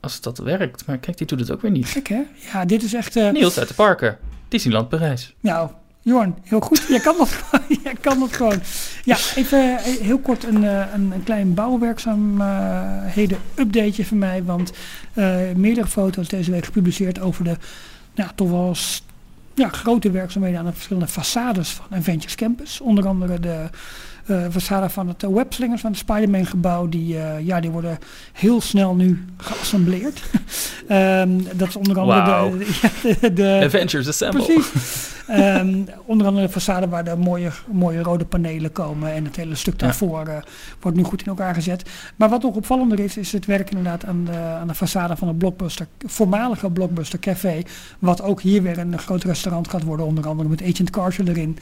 [0.00, 0.86] Als dat werkt.
[0.86, 1.86] Maar kijk, die doet het ook weer niet.
[1.86, 2.22] Gek hè?
[2.52, 3.16] Ja, dit is echt...
[3.16, 4.18] eh, Niels uit de Parker,
[4.48, 5.34] Disneyland Parijs.
[5.40, 5.70] Nou,
[6.00, 6.84] Jorn, heel goed.
[6.88, 7.78] Jij kan dat gewoon.
[7.82, 8.60] Jij kan dat gewoon.
[9.04, 14.44] Ja, even eh, heel kort een, eh, een, een klein bouwwerkzaamheden updateje van mij.
[14.44, 14.72] Want
[15.56, 17.56] meerdere foto's deze week gepubliceerd over de
[18.14, 18.76] nou, toch wel
[19.54, 22.80] ja, grote werkzaamheden aan de verschillende façades van Adventures Campus.
[22.80, 23.68] Onder andere de
[24.26, 26.88] eh façade van het eh, Webslingers van het Spider-Man gebouw.
[26.88, 27.98] Die, eh, ja, die worden
[28.32, 30.22] heel snel nu geassembleerd.
[30.88, 34.44] Ehm, dat is onder andere de, de, de, Adventures Assemble.
[34.44, 35.12] Precies.
[35.26, 39.12] Ehm, onder andere de façade waar de mooie, mooie rode panelen komen.
[39.12, 40.36] En het hele stuk daarvoor eh,
[40.80, 41.90] wordt nu goed in elkaar gezet.
[42.16, 45.28] Maar wat nog opvallender is, is het werk inderdaad aan de, aan de façade van
[45.28, 47.62] het Blockbuster, voormalige Blockbuster Café.
[47.98, 50.06] Wat ook hier weer een groot restaurant gaat worden.
[50.06, 51.58] Onder andere met Agent Carter erin.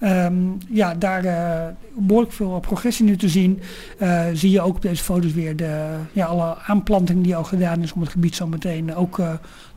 [0.00, 0.34] Ehm,
[0.68, 3.60] ja, daar eh, behoorlijk veel progressie nu te zien.
[3.98, 7.82] Eh, zie je ook op deze foto's weer de, ja, alle aanplanting die al gedaan
[7.82, 9.20] is om het gebied zo meteen ook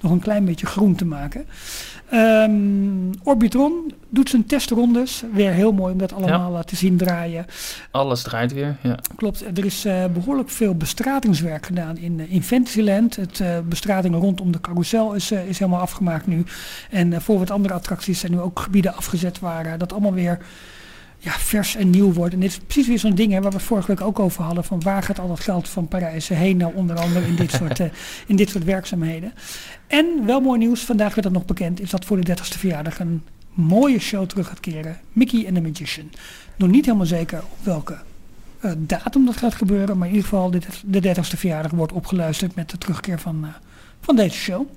[0.02, 1.46] nog een klein beetje groen te maken.
[2.10, 5.24] Ehm, Orbitron doet zijn testrondes.
[5.34, 7.46] Weer heel mooi om dat allemaal eh, te zien draaien.
[7.92, 8.76] Alles draait weer.
[8.84, 9.00] Ja.
[9.16, 13.16] Klopt, er is eh, behoorlijk veel bestratingswerk gedaan in, eh, in Fantasyland.
[13.16, 16.44] Het eh, bestrating rondom de carousel is, is helemaal afgemaakt nu.
[16.90, 20.40] En voor wat andere attracties zijn nu ook gebieden afgezet waar dat allemaal weer
[21.20, 22.34] ja, vers en nieuw wordt.
[22.34, 24.64] En dit is precies weer zo'n ding hè, waar we vorige week ook over hadden.
[24.64, 27.80] Van waar gaat al dat geld van Parijs heen nou onder andere in dit soort,
[27.80, 27.88] eh,
[28.28, 29.34] in dit soort werkzaamheden.
[29.88, 33.00] En wel mooi nieuws, vandaag werd dat nog bekend, is dat voor de 30ste verjaardag
[33.00, 34.98] een mooie show terug gaat keren.
[35.12, 36.12] Mickey and the Magician.
[36.56, 37.98] Nog niet helemaal zeker op welke
[38.60, 39.98] eh, datum dat gaat gebeuren.
[39.98, 43.50] Maar in ieder geval dit, de 30ste verjaardag wordt opgeluisterd met de terugkeer van, eh,
[44.02, 44.68] van deze show.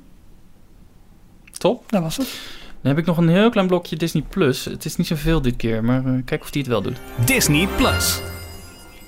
[1.52, 1.90] Top.
[1.90, 2.60] Dat was het.
[2.82, 4.64] Dan heb ik nog een heel klein blokje Disney Plus.
[4.64, 6.96] Het is niet zoveel dit keer, maar eh, kijk of die het wel doet.
[7.24, 8.20] Disney Plus.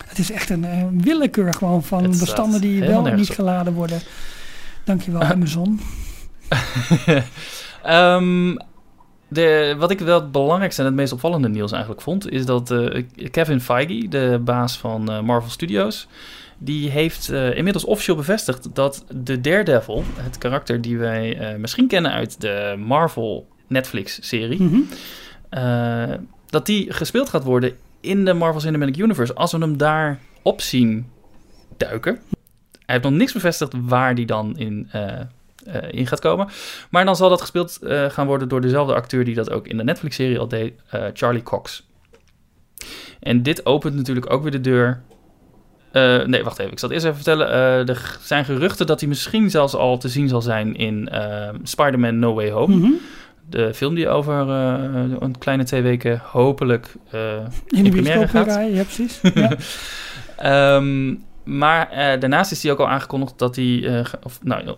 [0.07, 3.35] Het is echt een, eh, willekeur gewoon van Het bestanden die wel niet op.
[3.35, 4.01] geladen worden.
[4.85, 5.81] Dankjewel Amazon.
[7.83, 8.57] Ehm,
[9.29, 12.71] de, wat ik wel het belangrijkste en het meest opvallende nieuws eigenlijk vond, is dat
[12.71, 16.07] eh, Kevin Feige, de baas van eh, Marvel Studios,
[16.59, 21.89] die heeft eh, inmiddels officieel bevestigd dat de Daredevil, het karakter die wij eh, misschien
[21.89, 24.81] kennen uit de Marvel Netflix-serie, Mhm.
[25.49, 26.15] eh,
[26.47, 30.61] dat die gespeeld gaat worden in de Marvel Cinematic Universe als we hem daar op
[30.61, 31.07] zien
[31.77, 32.13] duiken.
[32.73, 35.25] Hij heeft nog niks bevestigd waar die dan in, eh, eh,
[35.91, 36.49] in gaat komen.
[36.91, 39.85] Maar dan zal dat gespeeld gaan worden door dezelfde acteur die dat ook in de
[39.85, 40.73] Netflix-serie al deed,
[41.13, 41.87] Charlie Cox.
[43.21, 45.03] En dit opent natuurlijk ook weer de deur.
[46.27, 46.73] Nee, wacht even.
[46.73, 47.49] Ik zal het eerst even vertellen.
[47.89, 52.19] Er zijn geruchten dat hij misschien zelfs al te zien zal zijn in eh, Spider-Man
[52.19, 52.77] No Way Home.
[52.77, 52.91] Mhm.
[53.49, 57.21] De film die over eh, een kleine twee weken hopelijk eh,
[57.67, 58.47] In de première gaat.
[58.47, 59.21] rijden, ja precies.
[59.35, 59.57] ja.
[60.37, 61.15] Ehm,
[61.45, 63.83] maar eh, daarnaast is hij ook al aangekondigd dat hij.
[63.99, 64.75] eh, of, nou,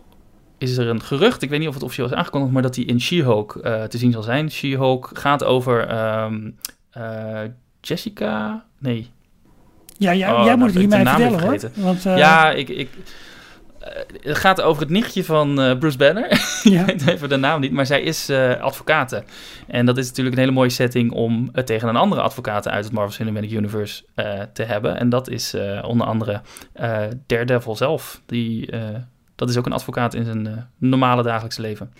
[0.59, 2.85] is er een gerucht, ik weet niet of het officieel is aangekondigd, maar dat hij
[2.85, 4.51] in She-Hulk eh, te zien zal zijn.
[4.51, 6.51] She-Hulk gaat over ehm,
[6.91, 7.41] eh,
[7.81, 8.64] Jessica.
[8.79, 9.11] Nee.
[9.99, 11.59] Ja, jij, Oh, jij nou moet het hier mij vertellen hoor.
[11.75, 12.69] Want, eh, ja, ik.
[12.69, 13.01] ik eh,
[14.22, 16.28] het gaat over het nichtje van eh, Bruce Banner.
[16.62, 16.80] ja.
[16.80, 19.24] ik weet even de naam niet, maar zij is eh advocate.
[19.66, 22.84] En dat is natuurlijk een hele mooie setting om het tegen een andere advocate uit
[22.84, 24.99] het Marvel Cinematic Universe eh, te hebben.
[24.99, 26.41] En dat is eh, onder andere
[26.72, 28.22] eh, Daredevil zelf.
[28.26, 28.80] Die, eh,
[29.34, 31.93] dat is ook een advocaat in zijn eh, normale dagelijkse leven.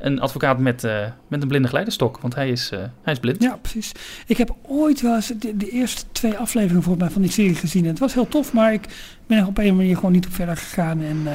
[0.00, 3.42] Een advocaat met, eh, met een blinde geleidestok, want hij is, eh, hij is blind.
[3.42, 3.92] Ja, precies.
[4.26, 7.54] Ik heb ooit wel eens de, de eerste twee afleveringen volgens mij van die serie
[7.54, 7.82] gezien.
[7.82, 8.84] En het was heel tof, maar ik
[9.26, 11.02] ben er op een manier gewoon niet op verder gegaan.
[11.02, 11.32] En, eh,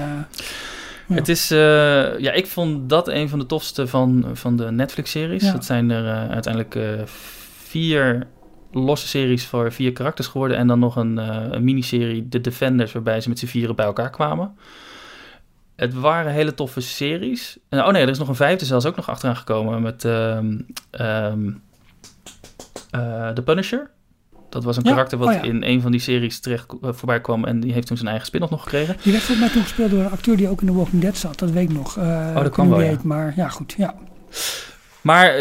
[1.08, 1.16] ja.
[1.16, 5.44] Het is, ja, ik vond dat een van de tofste van, van de Netflix-series.
[5.44, 5.54] Ja.
[5.54, 6.80] Het zijn er uiteindelijk
[7.64, 8.28] vier
[8.72, 10.58] losse series voor vier karakters geworden.
[10.58, 11.18] En dan nog een,
[11.54, 14.56] een miniserie, The Defenders, waarbij ze met z'n vieren bij elkaar kwamen.
[15.76, 17.58] Het waren hele toffe series.
[17.70, 20.58] En, oh nee, er is nog een vijfde zelfs ook nog achteraan gekomen met ehm
[20.92, 21.52] ehm,
[22.92, 23.90] eh, The Punisher.
[24.50, 25.42] Dat was een Ja, karakter wat oh ja.
[25.42, 27.46] in een van die series terecht eh, voorbij kwam.
[27.46, 28.96] En die heeft toen zijn eigen spin-off nog gekregen.
[29.02, 31.18] Die werd volgens mij toen gespeeld door een acteur die ook in The Walking Dead
[31.18, 31.40] zat.
[31.40, 31.98] Dat weet ik nog.
[31.98, 33.00] Eh, Oh, dat kan weet wel, ja.
[33.04, 33.74] Maar ja, goed.
[33.78, 33.96] Ja.
[35.02, 35.38] Maar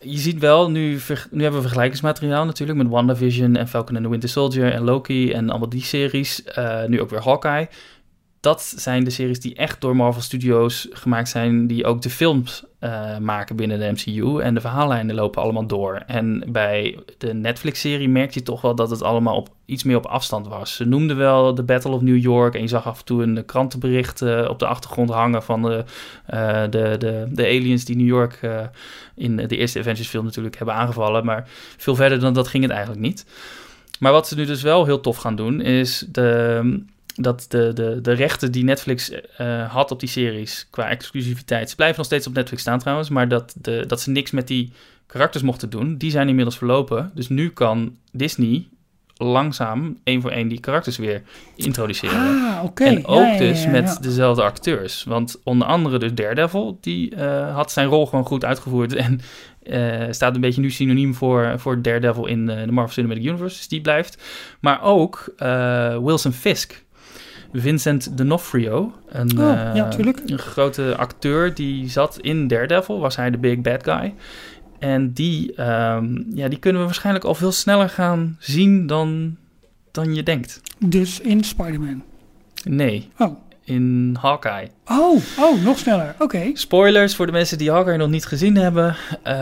[0.00, 4.10] je ziet wel, nu, nu hebben we vergelijkingsmateriaal natuurlijk met WandaVision en Falcon and the
[4.10, 6.42] Winter Soldier en Loki en allemaal die series.
[6.86, 7.68] Nu ook weer Hawkeye.
[8.48, 12.64] Dat zijn de series die echt door Marvel Studios gemaakt zijn, die ook de films
[12.78, 14.40] eh, maken binnen de MCU.
[14.40, 16.02] En de verhaallijnen lopen allemaal door.
[16.06, 20.06] En bij de Netflix-serie merkte je toch wel dat het allemaal op, iets meer op
[20.06, 20.74] afstand was.
[20.74, 23.44] Ze noemden wel de Battle of New York en je zag af en toe een
[23.44, 25.84] krantenbericht eh, op de achtergrond hangen van de,
[26.26, 28.40] eh, de, de, de aliens die New York
[29.14, 31.24] in de eerste Avengers film natuurlijk hebben aangevallen.
[31.24, 33.26] Maar veel verder dan dat ging het eigenlijk niet.
[33.98, 36.82] Maar wat ze nu dus wel heel tof gaan doen, is de,
[37.20, 41.76] dat de, de, de rechten die Netflix eh, had op die series qua exclusiviteit, ze
[41.76, 44.72] blijven nog steeds op Netflix staan trouwens, maar dat, de, dat ze niks met die
[45.06, 47.10] karakters mochten doen, die zijn inmiddels verlopen.
[47.14, 48.68] Dus nu kan Disney
[49.16, 51.22] langzaam één voor één die karakters weer
[51.56, 52.18] introduceren.
[52.18, 52.84] Ah, oké.
[52.84, 55.04] En ook Ja, ja, ja, dus ja, met dezelfde acteurs.
[55.04, 58.94] Want onder andere dus Daredevil, die eh, had zijn rol gewoon goed uitgevoerd.
[58.94, 59.20] En
[59.68, 63.56] eh, staat een beetje nu synoniem voor, voor Daredevil in eh, de Marvel Cinematic Universe.
[63.56, 64.22] Dus die blijft.
[64.60, 66.84] Maar ook eh, Wilson Fisk.
[67.52, 69.90] Vincent D'Onofrio, een, Oh, eh, ja,
[70.26, 74.14] een grote acteur die zat in Daredevil, was hij de big bad guy.
[74.78, 79.36] En die, ehm, ja, die kunnen we waarschijnlijk al veel sneller gaan zien dan,
[79.90, 80.60] dan je denkt.
[80.78, 82.02] Dus in Spider-Man.
[82.64, 83.36] Nee, Oh.
[83.68, 84.68] In Hawkeye.
[84.86, 86.14] Oh, oh, nog sneller.
[86.18, 86.50] Oké.
[86.52, 88.96] Spoilers voor de mensen die Hawkeye nog niet gezien hebben.
[89.22, 89.34] Eh,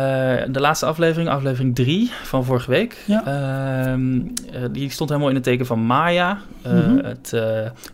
[0.49, 2.97] de laatste aflevering, aflevering 3 van vorige week.
[3.07, 3.22] Ja.
[3.27, 4.16] Ehm,
[4.53, 6.39] eh, die stond helemaal in het teken van Maya.
[6.62, 6.97] eh, Mhm.
[7.05, 7.35] Het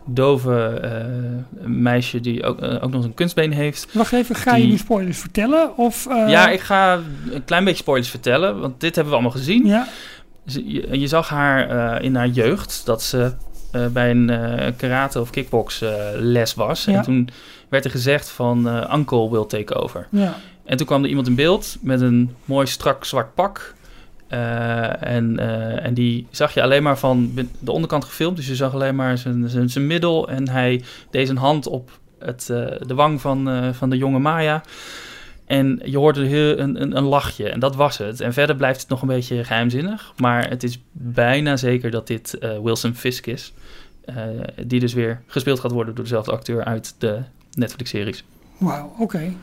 [0.05, 0.81] dove
[1.61, 3.87] meisje die ook, ook nog eens een kunstbeen heeft.
[3.91, 5.77] Wacht even, ga je nu spoilers vertellen?
[5.77, 6.99] Of, ja, ik ga
[7.31, 8.59] een klein beetje spoilers vertellen.
[8.59, 9.65] Want dit hebben we allemaal gezien.
[9.65, 9.87] Ja,
[10.45, 13.31] Je, je zag haar in haar jeugd dat ze
[13.73, 16.85] eh, bij een eh, karate of kickbox eh, les was.
[16.85, 16.93] Ja.
[16.93, 17.29] En toen
[17.69, 20.07] werd er gezegd van uncle will take over.
[20.09, 20.35] ja.
[20.65, 23.73] En toen kwam er iemand in beeld met een mooi strak zwart pak.
[24.27, 25.39] En,
[25.83, 28.37] en die zag je alleen maar van de onderkant gefilmd.
[28.37, 30.29] Dus je zag alleen maar zijn, zijn, zijn middel.
[30.29, 32.45] En hij deed zijn hand op het,
[32.85, 34.61] de wang van, van de jonge Maya.
[35.45, 37.49] En je hoorde een, een, een lachje.
[37.49, 38.21] En dat was het.
[38.21, 40.13] En verder blijft het nog een beetje geheimzinnig.
[40.17, 43.53] Maar het is bijna zeker dat dit eh, Wilson Fisk is.
[44.05, 44.15] Eh,
[44.65, 47.19] die dus weer gespeeld gaat worden door dezelfde acteur uit de
[47.51, 48.23] Netflix-series.
[48.57, 49.33] Wauw, oké.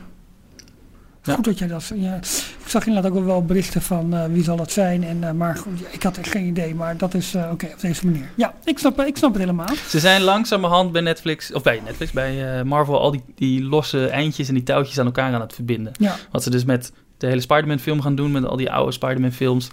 [1.23, 1.33] Ja.
[1.33, 1.91] Goed dat jij dat...
[1.95, 2.15] Ja.
[2.63, 5.03] Ik zag inderdaad ook wel berichten van eh, wie zal het zijn.
[5.03, 6.75] En, eh, maar goed, ik had echt geen idee.
[6.75, 8.29] Maar dat is eh, oké, op deze manier.
[8.35, 9.75] Ja, ik snap, ik snap het helemaal.
[9.87, 14.47] Ze zijn langzamerhand bij Netflix, of bij Netflix, bij Marvel, al die, die losse eindjes
[14.47, 15.93] en die touwtjes aan elkaar aan het verbinden.
[15.99, 18.91] Ja, Wat ze dus met de hele Spider-Man film gaan doen, met al die oude
[18.91, 19.69] Spider-Man films,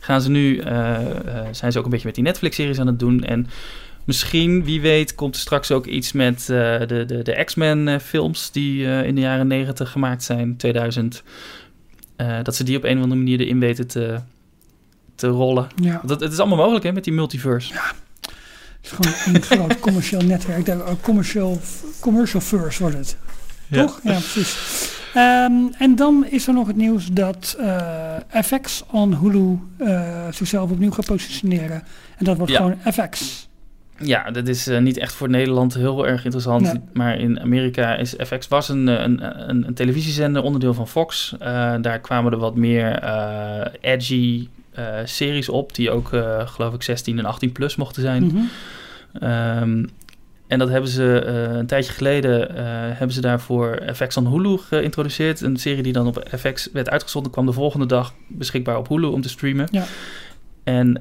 [0.00, 0.62] gaan ze nu,
[1.50, 3.24] zijn ze ook een beetje met die Netflix-series aan het doen.
[3.24, 3.46] En
[4.04, 6.46] misschien, wie weet, komt er straks ook iets met eh,
[6.78, 11.22] de, de, de X-Men eh, films die eh, in de jaren 90 gemaakt zijn, 2000.
[12.16, 14.18] eh, dat ze die op een of andere manier erin weten te,
[15.14, 15.66] te rollen.
[15.82, 16.00] ja.
[16.04, 17.72] Want het, is allemaal mogelijk hè, met die multiverse.
[17.72, 18.30] Het
[18.82, 20.68] is gewoon een groot commercieel netwerk.
[20.68, 21.60] Uh, commercial,
[22.00, 23.16] commercial first wordt het.
[23.66, 23.84] Ja.
[23.84, 24.00] Toch?
[24.02, 24.56] Ja, precies.
[25.14, 30.70] Ehm, en dan is er nog het nieuws dat eh, FX on Hulu eh, zichzelf
[30.70, 31.82] opnieuw gaat positioneren.
[32.16, 32.58] En dat wordt Ja.
[32.58, 33.48] gewoon FX.
[34.02, 36.62] Ja, dat is eh, niet echt voor Nederland heel erg interessant.
[36.62, 36.80] Nee.
[36.92, 41.34] Maar in Amerika is FX was een, eh, een, een, een televisiezender, onderdeel van Fox.
[41.38, 43.04] Eh, daar kwamen er wat meer
[43.80, 44.48] edgy
[45.04, 46.08] series op, die ook,
[46.44, 48.24] geloof ik, 16 en 18 plus mochten zijn.
[48.24, 48.36] Mhm.
[49.12, 49.84] Ehm,
[50.46, 51.24] en dat hebben ze
[51.58, 52.54] een tijdje geleden
[52.96, 55.40] hebben ze daarvoor FX on Hulu geïntroduceerd.
[55.40, 59.06] Een serie die dan op FX werd uitgezonden, kwam de volgende dag beschikbaar op Hulu
[59.06, 59.68] om te streamen.
[59.70, 59.84] Ja.
[60.64, 60.98] En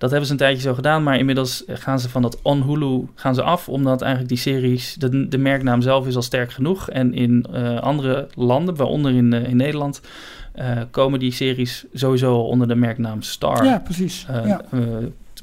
[0.00, 3.06] dat hebben ze een tijdje zo gedaan, maar inmiddels gaan ze van dat on Hulu
[3.14, 6.90] gaan ze af, omdat eigenlijk die series, de, de merknaam zelf is al sterk genoeg.
[6.90, 10.00] En in eh, andere landen, waaronder in, eh, in Nederland,
[10.52, 14.26] eh, komen die series sowieso onder de merknaam Star Ja, precies.
[14.28, 14.60] eh, ja.
[14.70, 14.80] eh,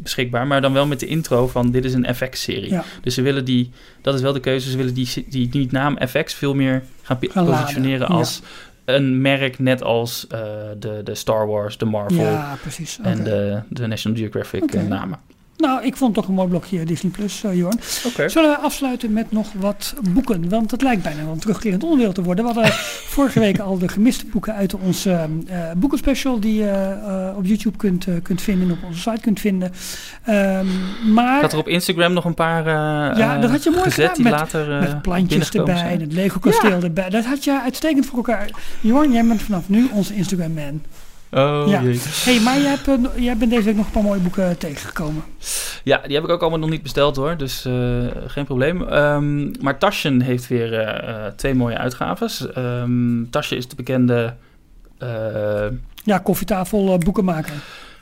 [0.02, 0.48] beschikbaar.
[0.48, 2.70] Maar dan wel met de intro van dit is een FX-serie.
[2.70, 2.84] Ja.
[3.02, 5.98] Dus ze willen die, dat is wel de keuze, ze willen die, die, die naam
[6.08, 8.24] FX veel meer gaan, laden, positioneren ja.
[8.88, 10.40] Een merk, net als eh,
[10.78, 13.00] de, de Star Wars, de Marvel ja, precies.
[13.04, 15.20] en de, de National Geographic eh, namen.
[15.58, 17.80] Nou, ik vond het toch een mooi blokje Disney Plus, eh, Jorn.
[18.30, 20.50] Zullen we afsluiten met nog wat boeken?
[20.50, 22.46] Want het lijkt bijna wel een terugkerend onderdeel te worden.
[22.46, 22.74] We hadden
[23.18, 25.12] vorige week al de gemiste boeken uit onze
[25.48, 26.40] eh, boekenspecial...
[26.40, 29.72] die je op YouTube kunt, kunt vinden en op onze site kunt vinden.
[30.24, 30.66] Ehm,
[31.14, 32.66] maar Ik had er op Instagram nog een paar
[33.18, 36.40] Ja, dat had je mooi gezet gedaan met- later met plantjes erbij en het Lego
[36.40, 37.10] kasteel erbij.
[37.10, 38.50] Dat had je uitstekend voor elkaar.
[38.82, 40.82] Jorn, jij bent vanaf nu onze Instagram man.
[41.32, 41.82] Oh, Ja.
[41.82, 42.00] jee.
[42.04, 45.24] hey, maar jij, hebt, eh, jij bent deze week nog een paar mooie boeken tegengekomen.
[45.84, 47.74] Ja, die heb ik ook allemaal nog niet besteld hoor, dus eh,
[48.28, 48.84] geen probleem.
[48.84, 52.52] Ehm, maar Taschen heeft weer eh, eh, twee mooie uitgaves.
[52.54, 54.34] Ehm Taschen is de bekende
[54.98, 55.66] eh,
[56.04, 57.54] Ja, koffietafel eh, boekenmaker.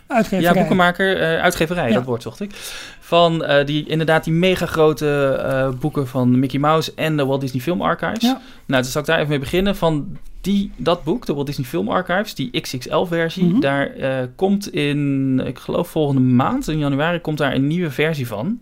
[0.08, 0.44] Uitgeverij.
[0.44, 1.94] ja, boekenmaker, eh, uitgeverij, Ja.
[1.94, 2.52] dat woord zocht ik.
[3.00, 7.42] Van eh, die, inderdaad die mega grote eh, boeken van Mickey Mouse en de Walt
[7.42, 8.22] Disney Film Archives.
[8.24, 8.42] Ja.
[8.66, 9.76] Nou, dus zal ik daar even mee beginnen.
[9.76, 13.60] Van die, dat boek, de Walt Disney Film Archives, die XXL-versie, Mhm.
[13.60, 13.90] daar
[14.36, 18.62] komt in, ik geloof volgende maand, in januari, komt daar een nieuwe versie van.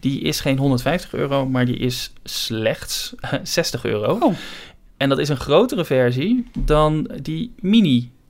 [0.00, 4.18] Die is geen 150 euro, maar die is slechts 60 euro.
[4.22, 4.34] Oh,
[4.96, 7.52] En dat is een grotere versie dan die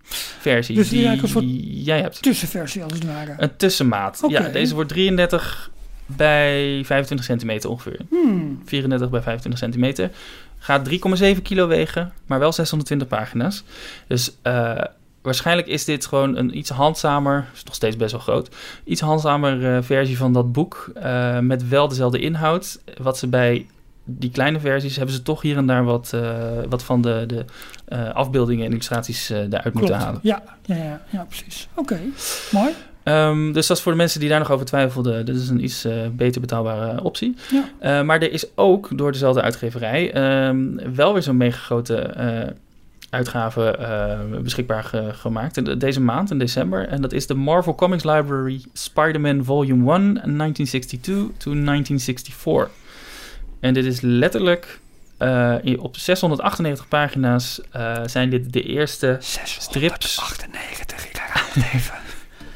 [0.08, 2.22] mini-versie Dus die die, eigenlijk een soort- jij hebt.
[2.22, 3.34] tussenversie als het ware.
[3.36, 4.22] Een tussenmaat.
[4.28, 5.70] Ja, deze wordt 33
[6.06, 8.00] bij 25 centimeter ongeveer.
[8.10, 8.62] Hmm.
[8.64, 10.10] 34 bij 25 centimeter.
[10.58, 13.64] Gaat 3,7 kilo wegen, maar wel 620 pagina's.
[14.06, 14.80] Dus eh,
[15.22, 18.48] waarschijnlijk is dit gewoon een iets handzamer, is nog steeds best wel groot,
[18.84, 20.90] iets handzamer eh, versie van dat boek.
[20.94, 22.80] eh, met wel dezelfde inhoud.
[23.02, 23.66] Wat ze bij
[24.04, 27.44] die kleine versies hebben ze toch hier en daar wat, eh, wat van de, de
[27.84, 30.20] eh, afbeeldingen en illustraties eh eruit moeten halen.
[30.22, 31.68] Ja, ja, ja, ja precies.
[31.74, 31.98] Oké,
[32.50, 32.72] mooi.
[33.02, 35.26] Ehm, dus dat is voor de mensen die daar nog over twijfelden.
[35.26, 37.34] Dit is een iets beter betaalbare optie.
[37.80, 38.02] Ja.
[38.02, 42.50] Maar er is ook door dezelfde uitgeverij ehm, wel weer zo'n mega grote eh,
[43.10, 43.78] uitgave
[44.42, 45.56] beschikbaar ge- gemaakt.
[45.56, 46.88] En Deze maand, in december.
[46.88, 52.70] En dat is de Marvel Comics Library Spider-Man Volume 1, 1962 to 1964.
[53.64, 54.80] En dit is letterlijk
[55.16, 61.94] eh, op 698 pagina's eh, zijn dit de eerste strips 98, ik herhaal het even.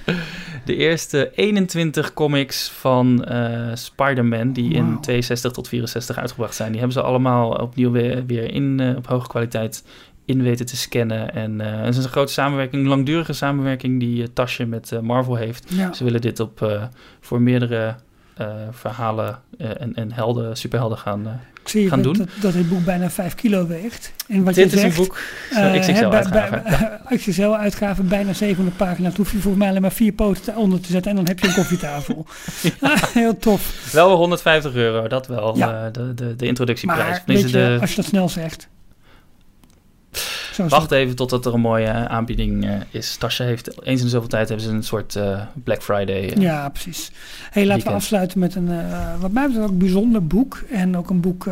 [0.64, 5.00] De eerste 21 comics van eh, Spider-Man die in Wauw.
[5.00, 6.68] 62 tot 64 uitgebracht zijn.
[6.70, 9.84] Die hebben ze allemaal opnieuw weer, weer in, op hoge kwaliteit
[10.24, 11.34] in weten te scannen.
[11.34, 15.34] En eh, het is een grote samenwerking, een langdurige samenwerking die uh, Tasje met Marvel
[15.34, 15.64] heeft.
[15.68, 15.92] Ja.
[15.92, 16.88] Ze willen dit op,
[17.20, 17.96] voor meerdere
[18.70, 21.26] verhalen eh, en, en helden, superhelden gaan.
[21.26, 21.32] eh.
[21.62, 22.26] Ik zie gaan dat, doen.
[22.26, 24.12] Dat, dat dit boek bijna 5 kilo weegt.
[24.28, 25.18] En wat Dit je is een boek,
[25.50, 26.62] eh, XXL-uitgave.
[27.08, 29.16] bij- XXL-uitgave, bijna 700 pagina's.
[29.16, 31.46] hoef je volgens mij alleen maar vier poten onder te zetten en dan heb je
[31.48, 32.26] een koffietafel.
[33.12, 33.90] Heel tof.
[33.92, 35.84] Wel 150 euro, dat wel, Ja.
[35.86, 37.22] eh, de, de, de introductieprijs.
[37.26, 38.68] Maar je, de, als je dat snel zegt.
[40.58, 43.16] Zo Wacht even totdat er een mooie eh, aanbieding eh, is.
[43.16, 46.32] Tasje heeft eens in de zoveel tijd hebben ze een soort eh, Black Friday.
[46.38, 47.10] Ja, precies.
[47.50, 48.70] Hey, laten we afsluiten met een,
[49.20, 50.64] wat mij betreft, ook bijzonder boek.
[50.70, 51.46] En ook een boek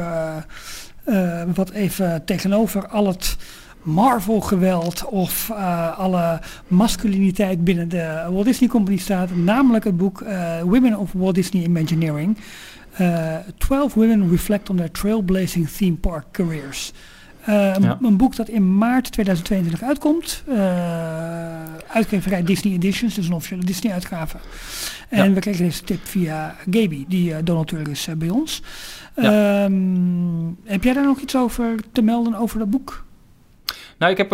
[1.55, 3.37] wat even tegenover al het
[3.83, 5.51] Marvel-geweld of
[5.97, 9.37] alle masculiniteit binnen de Walt Disney Company staat.
[9.37, 10.25] Namelijk het boek
[10.63, 12.39] Women of Walt Disney Imagineering.
[12.93, 16.93] Eh 12 Women Reflect on Their Trailblazing Theme Park Careers.
[17.47, 17.99] Eh, een- Ja.
[18.03, 20.43] Een boek dat in maart 2022 uitkomt.
[20.49, 20.55] Eh
[21.89, 24.37] uitgeverij Disney Editions, dus een officiële Disney-uitgave.
[25.09, 25.33] En Ja.
[25.35, 28.63] we kregen deze tip via Gaby, die eh, donateur is bij ons.
[29.17, 29.65] Ja.
[29.65, 29.75] Ehm,
[30.65, 33.05] heb jij daar nog iets over te melden over dat boek?
[33.99, 34.31] Nou, ik heb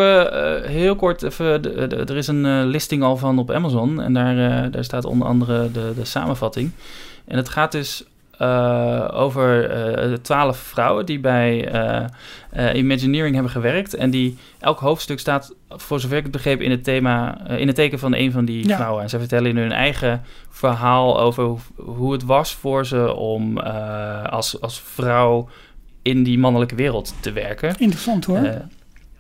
[0.66, 1.62] heel kort even.
[1.62, 4.00] de- de- er is een listing al van op Amazon.
[4.02, 6.70] En daar, daar staat onder andere de, de samenvatting.
[7.24, 8.04] En het gaat dus
[8.43, 9.76] uh, over
[10.11, 11.74] uh, twaalf vrouwen die bij
[12.55, 13.95] uh, Imagineering hebben gewerkt.
[13.95, 17.76] En die elk hoofdstuk staat, voor zover ik het begreep, in het thema, in het
[17.76, 18.76] teken van een van die ja.
[18.76, 19.03] vrouwen.
[19.03, 23.59] En ze vertellen in hun eigen verhaal over hoe, hoe het was voor ze om
[23.59, 25.49] als, als vrouw
[26.03, 27.74] in die mannelijke wereld te werken.
[27.78, 28.62] Interessant hoor.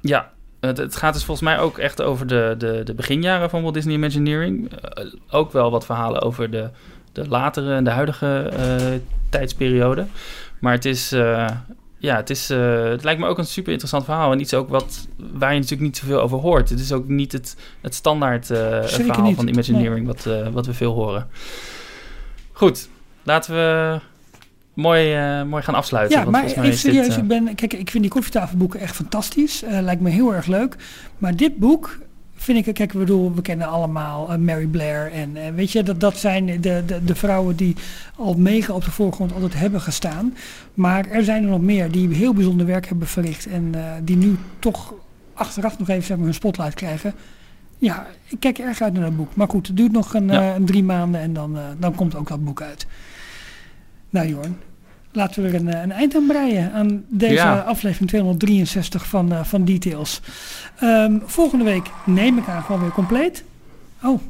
[0.00, 3.62] ja, het, het, gaat dus volgens mij ook echt over de, de, de beginjaren van
[3.62, 4.70] Walt Disney Imagineering.
[5.30, 6.70] ook wel wat verhalen over de
[7.12, 10.06] de latere en de huidige uh, tijdsperiode.
[10.58, 11.48] Maar het is, uh,
[11.98, 14.32] ja, het, is, uh, het lijkt me ook een super interessant verhaal.
[14.32, 16.68] En iets ook wat, waar je natuurlijk niet zoveel over hoort.
[16.68, 19.36] Het is ook niet het, het standaard verhaal niet.
[19.36, 21.28] van Imagineering wat, wat we veel horen.
[22.52, 22.88] Goed,
[23.22, 23.98] laten we
[24.74, 26.18] mooi, mooi gaan afsluiten.
[26.18, 29.62] Ja, maar ik serieus, ik ben, kijk, ik vind die koffietafelboeken echt fantastisch.
[29.68, 30.76] lijkt me heel erg leuk.
[31.18, 31.98] Maar dit boek
[32.42, 35.12] vind ik, kijk, we bedoel, we kennen allemaal uh, Mary Blair.
[35.12, 37.76] En uh, weet je, dat, dat zijn de, de, de vrouwen die
[38.16, 40.34] al mega op de voorgrond altijd hebben gestaan.
[40.74, 43.46] Maar er zijn er nog meer die heel bijzonder werk hebben verricht.
[43.46, 44.94] En uh, die nu toch
[45.34, 47.14] achteraf nog even zeg maar, hun spotlight krijgen.
[47.78, 49.34] Ja, ik kijk erg uit naar dat boek.
[49.34, 50.54] Maar goed, het duurt nog een, ja.
[50.54, 52.86] een drie maanden en dan, dan komt ook dat boek uit.
[54.10, 54.56] Nou Jorn,
[55.12, 57.58] laten we er een, een eind aan breien aan deze ja.
[57.58, 60.20] aflevering 263 van, uh, van Details.
[60.82, 63.44] Um, volgende week neem ik aan gewoon weer compleet.
[64.02, 64.20] Oh,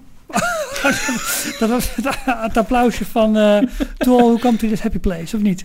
[1.61, 3.59] dat was het, het applausje van uh,
[3.99, 5.65] To All Who Come To This Happy Place, of niet?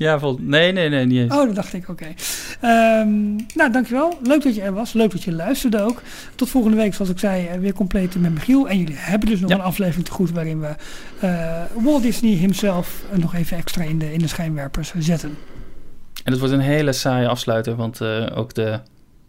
[0.00, 1.34] Ja, vol nee, nee, nee, niet eens.
[1.34, 2.06] Oh, dat dacht ik, oké.
[2.60, 3.00] Okay.
[3.00, 4.18] Um, nou, dankjewel.
[4.22, 4.92] Leuk dat je er was.
[4.92, 6.02] Leuk dat je luisterde ook.
[6.34, 8.68] Tot volgende week, zoals ik zei, weer compleet met Michiel.
[8.68, 9.56] En jullie hebben dus nog ja.
[9.56, 10.74] een aflevering te goed waarin we
[11.24, 15.36] uh, Walt Disney himself nog even extra in de, in de schijnwerpers zetten.
[16.24, 18.80] En het wordt een hele saaie afsluiter, want uh, ook de,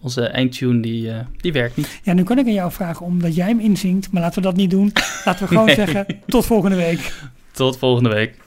[0.02, 2.00] onze eindtune die, uh, die werkt niet.
[2.04, 4.56] Ja, nu kan ik aan jou vragen omdat jij hem inzingt, maar laten we dat
[4.56, 4.92] niet doen.
[5.26, 5.76] Laten we gewoon nee.
[5.76, 7.14] zeggen, tot volgende week.
[7.52, 8.41] Tot volgende week.